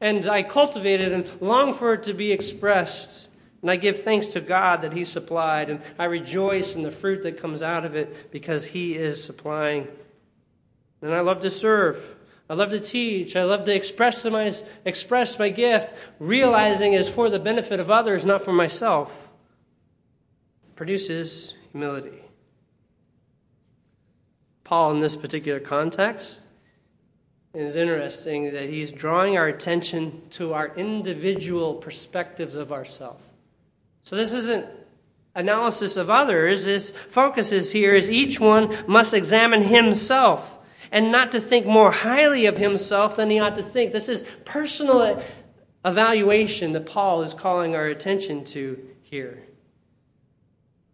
And 0.00 0.26
I 0.26 0.42
cultivate 0.42 1.00
it 1.00 1.12
and 1.12 1.40
long 1.40 1.72
for 1.72 1.94
it 1.94 2.02
to 2.04 2.14
be 2.14 2.32
expressed. 2.32 3.28
And 3.62 3.70
I 3.70 3.76
give 3.76 4.02
thanks 4.02 4.26
to 4.28 4.40
God 4.40 4.82
that 4.82 4.92
He 4.92 5.04
supplied. 5.04 5.70
And 5.70 5.80
I 5.98 6.04
rejoice 6.04 6.74
in 6.74 6.82
the 6.82 6.90
fruit 6.90 7.22
that 7.22 7.38
comes 7.38 7.62
out 7.62 7.84
of 7.84 7.96
it 7.96 8.30
because 8.30 8.64
He 8.64 8.94
is 8.94 9.22
supplying. 9.22 9.88
And 11.02 11.14
I 11.14 11.20
love 11.20 11.40
to 11.40 11.50
serve. 11.50 12.16
I 12.48 12.54
love 12.54 12.70
to 12.70 12.80
teach. 12.80 13.34
I 13.34 13.42
love 13.42 13.64
to 13.64 13.74
express 13.74 14.24
my, 14.24 14.54
express 14.84 15.38
my 15.38 15.48
gift, 15.48 15.94
realizing 16.18 16.92
it's 16.92 17.08
for 17.08 17.28
the 17.28 17.40
benefit 17.40 17.80
of 17.80 17.90
others, 17.90 18.24
not 18.24 18.42
for 18.42 18.52
myself. 18.52 19.28
produces 20.76 21.54
humility. 21.72 22.22
Paul, 24.62 24.92
in 24.92 25.00
this 25.00 25.16
particular 25.16 25.60
context, 25.60 26.40
is 27.58 27.76
interesting 27.76 28.52
that 28.52 28.68
he's 28.68 28.92
drawing 28.92 29.36
our 29.38 29.46
attention 29.46 30.22
to 30.30 30.52
our 30.52 30.74
individual 30.76 31.74
perspectives 31.74 32.56
of 32.56 32.72
ourselves. 32.72 33.22
So 34.04 34.16
this 34.16 34.32
isn't 34.32 34.66
analysis 35.34 35.96
of 35.96 36.10
others. 36.10 36.64
This 36.64 36.92
focuses 37.10 37.72
here 37.72 37.94
is 37.94 38.10
each 38.10 38.40
one 38.40 38.76
must 38.86 39.14
examine 39.14 39.62
himself 39.62 40.58
and 40.90 41.10
not 41.10 41.32
to 41.32 41.40
think 41.40 41.66
more 41.66 41.90
highly 41.92 42.46
of 42.46 42.58
himself 42.58 43.16
than 43.16 43.30
he 43.30 43.38
ought 43.38 43.54
to 43.56 43.62
think. 43.62 43.92
This 43.92 44.08
is 44.08 44.24
personal 44.44 45.22
evaluation 45.84 46.72
that 46.72 46.86
Paul 46.86 47.22
is 47.22 47.34
calling 47.34 47.74
our 47.74 47.86
attention 47.86 48.44
to 48.44 48.78
here. 49.02 49.42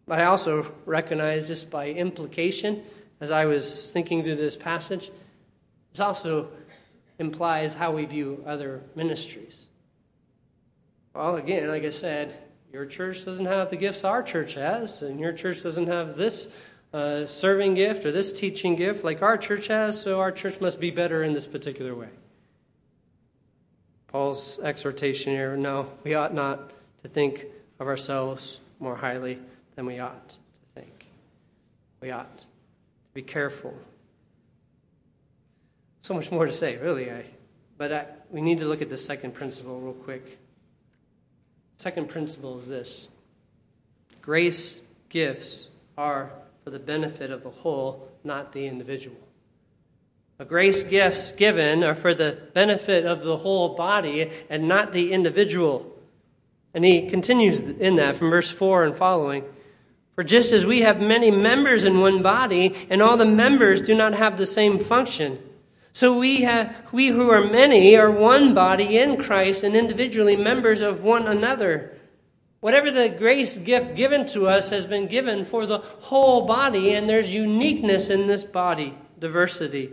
But 0.06 0.20
I 0.20 0.24
also 0.24 0.74
recognize 0.84 1.46
just 1.46 1.70
by 1.70 1.88
implication, 1.88 2.82
as 3.20 3.30
I 3.30 3.46
was 3.46 3.90
thinking 3.90 4.24
through 4.24 4.36
this 4.36 4.56
passage, 4.56 5.10
this 5.92 6.00
also 6.00 6.48
implies 7.18 7.74
how 7.74 7.92
we 7.92 8.04
view 8.04 8.42
other 8.46 8.82
ministries. 8.94 9.66
Well, 11.14 11.36
again, 11.36 11.68
like 11.68 11.84
I 11.84 11.90
said, 11.90 12.36
your 12.72 12.86
church 12.86 13.24
doesn't 13.24 13.44
have 13.44 13.68
the 13.68 13.76
gifts 13.76 14.02
our 14.02 14.22
church 14.22 14.54
has, 14.54 15.02
and 15.02 15.20
your 15.20 15.32
church 15.32 15.62
doesn't 15.62 15.88
have 15.88 16.16
this 16.16 16.48
uh, 16.94 17.26
serving 17.26 17.74
gift 17.74 18.06
or 18.06 18.12
this 18.12 18.32
teaching 18.32 18.76
gift 18.76 19.04
like 19.04 19.22
our 19.22 19.36
church 19.36 19.66
has, 19.66 20.00
so 20.00 20.20
our 20.20 20.32
church 20.32 20.60
must 20.60 20.80
be 20.80 20.90
better 20.90 21.22
in 21.22 21.34
this 21.34 21.46
particular 21.46 21.94
way. 21.94 22.08
Paul's 24.08 24.58
exhortation 24.62 25.32
here 25.32 25.56
no, 25.56 25.90
we 26.04 26.14
ought 26.14 26.34
not 26.34 26.70
to 27.02 27.08
think 27.08 27.46
of 27.78 27.88
ourselves 27.88 28.60
more 28.78 28.96
highly 28.96 29.38
than 29.74 29.86
we 29.86 29.98
ought 29.98 30.30
to 30.30 30.36
think. 30.74 31.06
We 32.00 32.10
ought 32.10 32.38
to 32.38 32.44
be 33.14 33.22
careful. 33.22 33.74
So 36.02 36.14
much 36.14 36.32
more 36.32 36.46
to 36.46 36.52
say, 36.52 36.76
really. 36.76 37.10
I, 37.10 37.24
but 37.78 37.92
I, 37.92 38.06
we 38.30 38.40
need 38.40 38.58
to 38.58 38.66
look 38.66 38.82
at 38.82 38.90
the 38.90 38.96
second 38.96 39.34
principle 39.34 39.80
real 39.80 39.92
quick. 39.92 40.38
Second 41.76 42.08
principle 42.08 42.58
is 42.58 42.68
this 42.68 43.08
grace 44.20 44.80
gifts 45.08 45.68
are 45.96 46.30
for 46.64 46.70
the 46.70 46.78
benefit 46.78 47.30
of 47.30 47.42
the 47.44 47.50
whole, 47.50 48.08
not 48.24 48.52
the 48.52 48.66
individual. 48.66 49.16
A 50.38 50.44
grace 50.44 50.82
gifts 50.82 51.30
given 51.32 51.84
are 51.84 51.94
for 51.94 52.14
the 52.14 52.38
benefit 52.52 53.06
of 53.06 53.22
the 53.22 53.36
whole 53.36 53.76
body 53.76 54.30
and 54.50 54.66
not 54.66 54.92
the 54.92 55.12
individual. 55.12 55.96
And 56.74 56.84
he 56.84 57.08
continues 57.08 57.60
in 57.60 57.96
that 57.96 58.16
from 58.16 58.30
verse 58.30 58.50
4 58.50 58.84
and 58.84 58.96
following. 58.96 59.44
For 60.16 60.24
just 60.24 60.52
as 60.52 60.66
we 60.66 60.80
have 60.80 61.00
many 61.00 61.30
members 61.30 61.84
in 61.84 62.00
one 62.00 62.22
body, 62.22 62.74
and 62.90 63.00
all 63.00 63.16
the 63.16 63.24
members 63.24 63.80
do 63.80 63.94
not 63.94 64.14
have 64.14 64.36
the 64.36 64.46
same 64.46 64.78
function, 64.78 65.38
so 65.92 66.18
we, 66.18 66.42
have, 66.42 66.74
we 66.90 67.08
who 67.08 67.30
are 67.30 67.44
many 67.44 67.96
are 67.96 68.10
one 68.10 68.54
body 68.54 68.98
in 68.98 69.22
Christ 69.22 69.62
and 69.62 69.76
individually 69.76 70.36
members 70.36 70.80
of 70.80 71.04
one 71.04 71.26
another. 71.26 71.96
Whatever 72.60 72.90
the 72.90 73.10
grace 73.10 73.56
gift 73.56 73.94
given 73.94 74.26
to 74.28 74.48
us 74.48 74.70
has 74.70 74.86
been 74.86 75.06
given 75.06 75.44
for 75.44 75.66
the 75.66 75.78
whole 75.78 76.46
body, 76.46 76.94
and 76.94 77.08
there's 77.08 77.34
uniqueness 77.34 78.08
in 78.08 78.26
this 78.26 78.44
body, 78.44 78.96
diversity. 79.18 79.90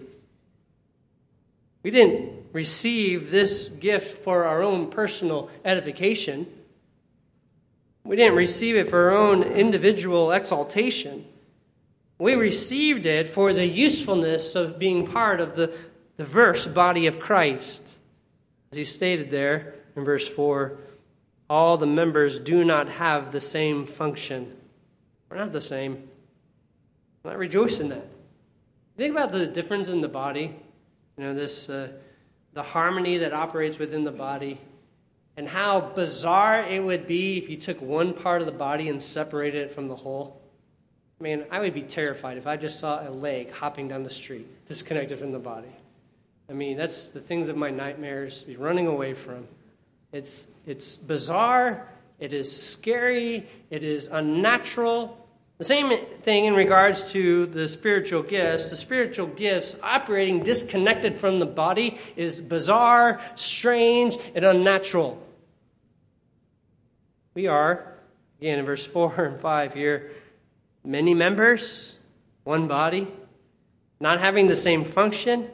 We 1.84 1.92
didn't 1.92 2.46
receive 2.54 3.32
this 3.32 3.68
gift 3.68 4.24
for 4.24 4.46
our 4.46 4.62
own 4.62 4.90
personal 4.90 5.50
edification. 5.66 6.48
We 8.04 8.16
didn't 8.16 8.38
receive 8.38 8.76
it 8.76 8.90
for 8.90 9.10
our 9.10 9.18
own 9.18 9.44
individual 9.44 10.32
exaltation. 10.32 11.26
We 12.20 12.36
received 12.36 13.06
it 13.06 13.30
for 13.30 13.54
the 13.54 13.66
usefulness 13.66 14.54
of 14.54 14.78
being 14.78 15.08
part 15.08 15.40
of 15.40 15.56
the 15.56 15.74
diverse 16.20 16.68
body 16.68 17.08
of 17.08 17.18
Christ. 17.18 17.98
As 18.74 18.78
he 18.78 18.84
stated 18.84 19.32
there 19.32 19.76
in 19.96 20.04
verse 20.04 20.28
4, 20.28 20.78
all 21.50 21.78
the 21.78 21.88
members 21.88 22.40
do 22.40 22.66
not 22.66 22.90
have 22.90 23.32
the 23.32 23.40
same 23.40 23.86
function. 23.86 24.54
We're 25.30 25.38
not 25.38 25.54
the 25.54 25.62
same. 25.62 26.10
I 27.24 27.34
rejoice 27.36 27.80
in 27.80 27.88
that. 27.90 28.06
Think 28.98 29.14
about 29.14 29.32
the 29.32 29.48
difference 29.48 29.88
in 29.88 30.02
the 30.02 30.10
body. 30.10 30.54
You 31.18 31.24
know, 31.24 31.34
this 31.34 31.70
uh, 31.70 31.88
the 32.54 32.64
harmony 32.64 33.20
that 33.20 33.32
operates 33.32 33.80
within 33.80 34.04
the 34.04 34.12
body 34.12 34.60
and 35.38 35.48
how 35.48 35.80
bizarre 35.80 36.64
it 36.64 36.84
would 36.84 37.08
be 37.08 37.38
if 37.38 37.50
you 37.50 37.56
took 37.56 37.82
one 37.82 38.14
part 38.14 38.42
of 38.42 38.46
the 38.46 38.52
body 38.52 38.90
and 38.90 39.02
separated 39.02 39.62
it 39.68 39.72
from 39.72 39.88
the 39.88 39.96
whole. 39.96 40.42
I 41.20 41.24
mean, 41.24 41.46
I 41.50 41.62
would 41.62 41.74
be 41.74 41.84
terrified 41.84 42.38
if 42.38 42.46
I 42.46 42.58
just 42.58 42.78
saw 42.78 43.08
a 43.08 43.10
leg 43.10 43.52
hopping 43.52 43.88
down 43.88 44.04
the 44.04 44.10
street, 44.10 44.48
disconnected 44.68 45.18
from 45.18 45.32
the 45.32 45.40
body. 45.40 45.70
I 46.50 46.54
mean, 46.54 46.78
that's 46.78 47.10
the 47.10 47.20
things 47.20 47.48
of 47.48 47.58
my 47.58 47.70
nightmares 47.70 48.42
be 48.42 48.56
running 48.56 48.88
away 48.88 49.14
from. 49.14 49.48
It's, 50.12 50.48
it's 50.66 50.96
bizarre, 50.96 51.88
it 52.20 52.34
is 52.34 52.52
scary, 52.52 53.48
it 53.70 53.84
is 53.84 54.10
unnatural. 54.12 55.16
The 55.60 55.66
same 55.66 56.06
thing 56.24 56.46
in 56.46 56.56
regards 56.56 57.12
to 57.12 57.46
the 57.46 57.68
spiritual 57.68 58.24
gifts. 58.24 58.70
The 58.70 58.76
spiritual 58.76 59.28
gifts 59.28 59.76
operating 59.84 60.42
disconnected 60.42 61.18
from 61.18 61.40
the 61.40 61.46
body 61.46 62.00
is 62.16 62.42
bizarre, 62.42 63.22
strange, 63.36 64.18
and 64.34 64.44
unnatural. 64.44 65.22
We 67.36 67.46
are, 67.46 67.94
again 68.40 68.58
in 68.58 68.66
verse 68.66 68.86
4 68.88 69.26
and 69.26 69.40
5 69.40 69.74
here, 69.74 70.12
many 70.84 71.14
members, 71.14 71.96
one 72.44 72.68
body, 72.68 73.08
not 74.00 74.20
having 74.20 74.48
the 74.48 74.56
same 74.56 74.84
function. 74.84 75.50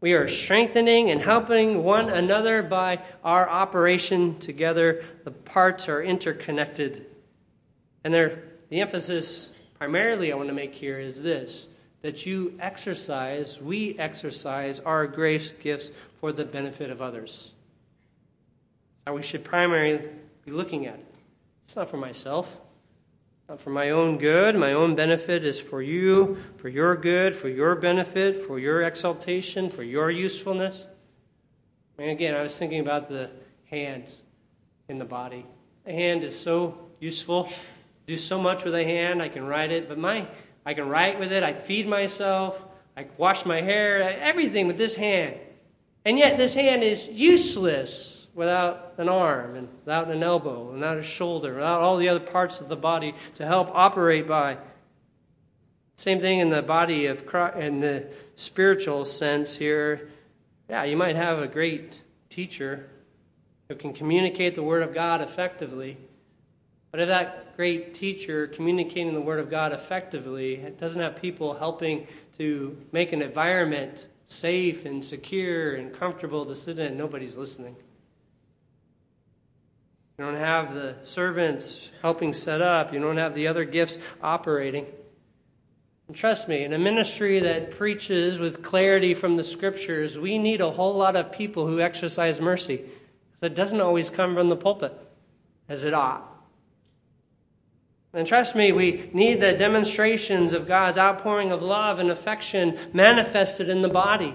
We 0.00 0.14
are 0.14 0.28
strengthening 0.28 1.10
and 1.10 1.20
helping 1.20 1.84
one 1.84 2.08
another 2.08 2.62
by 2.62 3.02
our 3.22 3.48
operation 3.48 4.38
together. 4.38 5.04
The 5.24 5.30
parts 5.30 5.88
are 5.90 6.02
interconnected. 6.02 7.06
And 8.02 8.14
the 8.14 8.40
emphasis 8.80 9.50
primarily 9.78 10.32
I 10.32 10.36
want 10.36 10.48
to 10.48 10.54
make 10.54 10.74
here 10.74 10.98
is 10.98 11.22
this 11.22 11.66
that 12.02 12.24
you 12.24 12.56
exercise, 12.60 13.60
we 13.60 13.98
exercise 13.98 14.80
our 14.80 15.06
grace 15.06 15.52
gifts 15.60 15.90
for 16.18 16.32
the 16.32 16.46
benefit 16.46 16.90
of 16.90 17.02
others. 17.02 17.52
That's 19.04 19.08
How 19.08 19.14
we 19.14 19.22
should 19.22 19.44
primarily 19.44 20.08
be 20.46 20.50
looking 20.50 20.86
at 20.86 20.94
it. 20.94 21.14
It's 21.64 21.76
not 21.76 21.90
for 21.90 21.98
myself, 21.98 22.58
not 23.50 23.60
for 23.60 23.70
my 23.70 23.90
own 23.90 24.16
good. 24.16 24.54
My 24.54 24.74
own 24.74 24.94
benefit 24.94 25.44
is 25.44 25.60
for 25.60 25.82
you, 25.82 26.38
for 26.56 26.68
your 26.68 26.94
good, 26.94 27.34
for 27.34 27.48
your 27.48 27.74
benefit, 27.74 28.36
for 28.46 28.60
your 28.60 28.82
exaltation, 28.82 29.68
for 29.68 29.82
your 29.82 30.08
usefulness. 30.08 30.86
And 31.98 32.10
again, 32.10 32.36
I 32.36 32.42
was 32.42 32.56
thinking 32.56 32.78
about 32.78 33.08
the 33.08 33.28
hands 33.68 34.22
in 34.88 34.98
the 34.98 35.04
body. 35.04 35.44
A 35.84 35.92
hand 35.92 36.22
is 36.22 36.38
so 36.38 36.78
useful. 37.00 37.48
Do 38.06 38.16
so 38.16 38.40
much 38.40 38.62
with 38.62 38.76
a 38.76 38.84
hand. 38.84 39.20
I 39.20 39.28
can 39.28 39.44
write 39.44 39.72
it, 39.72 39.88
but 39.88 39.98
my 39.98 40.28
I 40.64 40.72
can 40.72 40.88
write 40.88 41.18
with 41.18 41.32
it. 41.32 41.42
I 41.42 41.52
feed 41.52 41.88
myself. 41.88 42.64
I 42.96 43.08
wash 43.16 43.44
my 43.44 43.60
hair. 43.60 44.16
Everything 44.20 44.68
with 44.68 44.78
this 44.78 44.94
hand. 44.94 45.34
And 46.04 46.16
yet, 46.16 46.36
this 46.36 46.54
hand 46.54 46.84
is 46.84 47.08
useless 47.08 48.19
without 48.34 48.94
an 48.98 49.08
arm 49.08 49.56
and 49.56 49.68
without 49.84 50.08
an 50.08 50.22
elbow, 50.22 50.66
and 50.66 50.74
without 50.74 50.98
a 50.98 51.02
shoulder, 51.02 51.54
without 51.54 51.80
all 51.80 51.96
the 51.96 52.08
other 52.08 52.20
parts 52.20 52.60
of 52.60 52.68
the 52.68 52.76
body 52.76 53.14
to 53.34 53.46
help 53.46 53.70
operate 53.72 54.26
by. 54.26 54.56
Same 55.96 56.20
thing 56.20 56.38
in 56.38 56.48
the 56.48 56.62
body 56.62 57.06
of 57.06 57.26
Christ, 57.26 57.58
in 57.58 57.80
the 57.80 58.06
spiritual 58.34 59.04
sense 59.04 59.56
here. 59.56 60.10
Yeah, 60.68 60.84
you 60.84 60.96
might 60.96 61.16
have 61.16 61.40
a 61.40 61.46
great 61.46 62.02
teacher 62.30 62.88
who 63.68 63.74
can 63.74 63.92
communicate 63.92 64.54
the 64.54 64.62
Word 64.62 64.82
of 64.82 64.94
God 64.94 65.20
effectively. 65.20 65.98
But 66.90 67.00
if 67.00 67.08
that 67.08 67.56
great 67.56 67.94
teacher 67.94 68.46
communicating 68.46 69.12
the 69.12 69.20
Word 69.20 69.38
of 69.38 69.50
God 69.50 69.72
effectively 69.72 70.54
it 70.54 70.78
doesn't 70.78 71.00
have 71.00 71.16
people 71.16 71.54
helping 71.54 72.06
to 72.38 72.76
make 72.92 73.12
an 73.12 73.20
environment 73.20 74.08
safe 74.24 74.86
and 74.86 75.04
secure 75.04 75.74
and 75.74 75.92
comfortable 75.92 76.44
to 76.46 76.56
sit 76.56 76.78
in, 76.78 76.96
nobody's 76.96 77.36
listening. 77.36 77.76
You 80.20 80.26
don't 80.26 80.36
have 80.36 80.74
the 80.74 80.96
servants 81.00 81.90
helping 82.02 82.34
set 82.34 82.60
up. 82.60 82.92
You 82.92 83.00
don't 83.00 83.16
have 83.16 83.32
the 83.32 83.46
other 83.46 83.64
gifts 83.64 83.96
operating. 84.22 84.84
And 86.08 86.14
trust 86.14 86.46
me, 86.46 86.62
in 86.62 86.74
a 86.74 86.78
ministry 86.78 87.40
that 87.40 87.70
preaches 87.70 88.38
with 88.38 88.62
clarity 88.62 89.14
from 89.14 89.36
the 89.36 89.44
scriptures, 89.44 90.18
we 90.18 90.36
need 90.36 90.60
a 90.60 90.72
whole 90.72 90.94
lot 90.94 91.16
of 91.16 91.32
people 91.32 91.66
who 91.66 91.80
exercise 91.80 92.38
mercy. 92.38 92.82
That 93.40 93.54
doesn't 93.54 93.80
always 93.80 94.10
come 94.10 94.34
from 94.34 94.50
the 94.50 94.56
pulpit, 94.56 94.92
as 95.70 95.84
it 95.84 95.94
ought. 95.94 96.30
And 98.12 98.26
trust 98.26 98.54
me, 98.54 98.72
we 98.72 99.08
need 99.14 99.40
the 99.40 99.54
demonstrations 99.54 100.52
of 100.52 100.68
God's 100.68 100.98
outpouring 100.98 101.50
of 101.50 101.62
love 101.62 101.98
and 101.98 102.10
affection 102.10 102.78
manifested 102.92 103.70
in 103.70 103.80
the 103.80 103.88
body. 103.88 104.34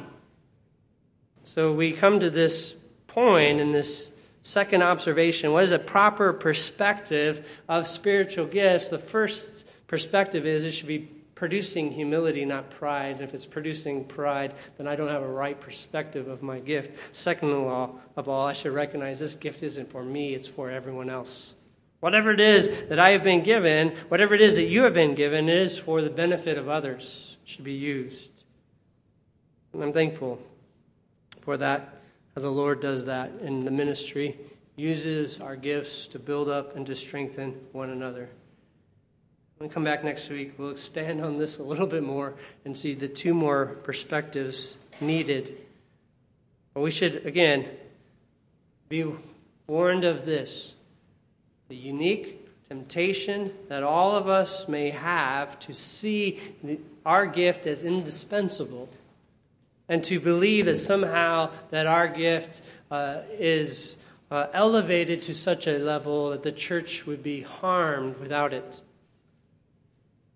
So 1.43 1.71
we 1.73 1.91
come 1.91 2.21
to 2.21 2.31
this 2.31 2.75
point 3.05 3.59
in 3.59 3.71
this 3.71 4.09
Second 4.45 4.83
observation 4.83 5.53
what 5.53 5.63
is 5.63 5.71
a 5.71 5.79
proper 5.79 6.31
perspective 6.31 7.49
of 7.67 7.87
spiritual 7.87 8.45
gifts? 8.45 8.89
The 8.89 8.99
first 8.99 9.65
perspective 9.87 10.45
is 10.45 10.65
it 10.65 10.71
should 10.73 10.87
be 10.87 11.09
producing 11.33 11.89
humility, 11.89 12.45
not 12.45 12.69
pride. 12.69 13.15
And 13.15 13.21
if 13.21 13.33
it's 13.33 13.47
producing 13.47 14.05
pride, 14.05 14.53
then 14.77 14.87
I 14.87 14.95
don't 14.95 15.09
have 15.09 15.23
a 15.23 15.27
right 15.27 15.59
perspective 15.59 16.27
of 16.27 16.43
my 16.43 16.59
gift. 16.59 16.95
Second 17.11 17.53
of 17.53 17.63
all, 17.63 17.99
of 18.17 18.29
all, 18.29 18.45
I 18.45 18.53
should 18.53 18.71
recognize 18.71 19.17
this 19.17 19.33
gift 19.33 19.63
isn't 19.63 19.89
for 19.89 20.03
me, 20.03 20.35
it's 20.35 20.47
for 20.47 20.69
everyone 20.69 21.09
else. 21.09 21.55
Whatever 22.01 22.29
it 22.29 22.39
is 22.39 22.69
that 22.89 22.99
I 22.99 23.09
have 23.09 23.23
been 23.23 23.41
given, 23.41 23.95
whatever 24.09 24.35
it 24.35 24.41
is 24.41 24.57
that 24.57 24.65
you 24.65 24.83
have 24.83 24.93
been 24.93 25.15
given, 25.15 25.49
it 25.49 25.57
is 25.57 25.79
for 25.79 26.03
the 26.03 26.11
benefit 26.11 26.59
of 26.59 26.69
others. 26.69 27.37
It 27.43 27.49
should 27.49 27.63
be 27.63 27.73
used. 27.73 28.29
And 29.73 29.81
I'm 29.81 29.91
thankful 29.91 30.39
for 31.41 31.57
that, 31.57 31.94
as 32.35 32.43
the 32.43 32.51
Lord 32.51 32.81
does 32.81 33.05
that 33.05 33.31
in 33.41 33.61
the 33.61 33.71
ministry, 33.71 34.37
uses 34.75 35.39
our 35.39 35.55
gifts 35.55 36.07
to 36.07 36.19
build 36.19 36.49
up 36.49 36.75
and 36.75 36.85
to 36.85 36.95
strengthen 36.95 37.53
one 37.71 37.89
another. 37.89 38.29
When 39.57 39.69
we 39.69 39.73
come 39.73 39.85
back 39.85 40.03
next 40.03 40.29
week, 40.29 40.53
we'll 40.57 40.71
expand 40.71 41.23
on 41.23 41.37
this 41.37 41.59
a 41.59 41.63
little 41.63 41.87
bit 41.87 42.03
more 42.03 42.33
and 42.65 42.75
see 42.75 42.93
the 42.93 43.07
two 43.07 43.33
more 43.33 43.67
perspectives 43.83 44.77
needed. 44.99 45.57
But 46.73 46.81
we 46.81 46.91
should, 46.91 47.25
again, 47.25 47.69
be 48.89 49.09
warned 49.67 50.03
of 50.03 50.25
this 50.25 50.73
the 51.69 51.75
unique 51.75 52.41
temptation 52.67 53.51
that 53.69 53.81
all 53.81 54.15
of 54.15 54.27
us 54.27 54.67
may 54.67 54.89
have 54.89 55.57
to 55.59 55.73
see 55.73 56.39
our 57.05 57.25
gift 57.25 57.65
as 57.65 57.85
indispensable 57.85 58.89
and 59.87 60.03
to 60.03 60.19
believe 60.19 60.65
that 60.65 60.77
somehow 60.77 61.51
that 61.69 61.87
our 61.87 62.07
gift 62.07 62.61
uh, 62.91 63.21
is 63.31 63.97
uh, 64.31 64.47
elevated 64.53 65.21
to 65.23 65.33
such 65.33 65.67
a 65.67 65.77
level 65.77 66.31
that 66.31 66.43
the 66.43 66.51
church 66.51 67.05
would 67.05 67.21
be 67.21 67.41
harmed 67.41 68.17
without 68.17 68.53
it. 68.53 68.81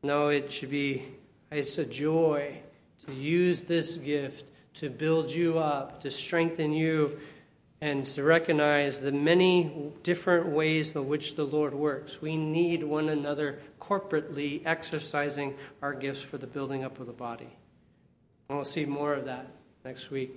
No, 0.03 0.29
it 0.29 0.51
should 0.51 0.69
be, 0.69 1.05
it's 1.51 1.77
a 1.77 1.85
joy 1.85 2.59
to 3.05 3.13
use 3.13 3.63
this 3.63 3.97
gift 3.97 4.51
to 4.75 4.89
build 4.89 5.31
you 5.31 5.59
up, 5.59 6.01
to 6.01 6.11
strengthen 6.11 6.71
you, 6.71 7.19
and 7.81 8.05
to 8.05 8.23
recognize 8.23 8.99
the 8.99 9.11
many 9.11 9.91
different 10.03 10.47
ways 10.47 10.95
in 10.95 11.07
which 11.07 11.35
the 11.35 11.45
Lord 11.45 11.73
works. 11.73 12.21
We 12.21 12.37
need 12.37 12.83
one 12.83 13.09
another 13.09 13.59
corporately 13.81 14.61
exercising 14.65 15.55
our 15.81 15.93
gifts 15.93 16.21
for 16.21 16.37
the 16.37 16.47
building 16.47 16.83
up 16.83 16.99
of 16.99 17.07
the 17.07 17.13
body. 17.13 17.49
We'll 18.49 18.65
see 18.65 18.83
more 18.83 19.13
of 19.13 19.25
that 19.25 19.45
next 19.85 20.09
week. 20.09 20.31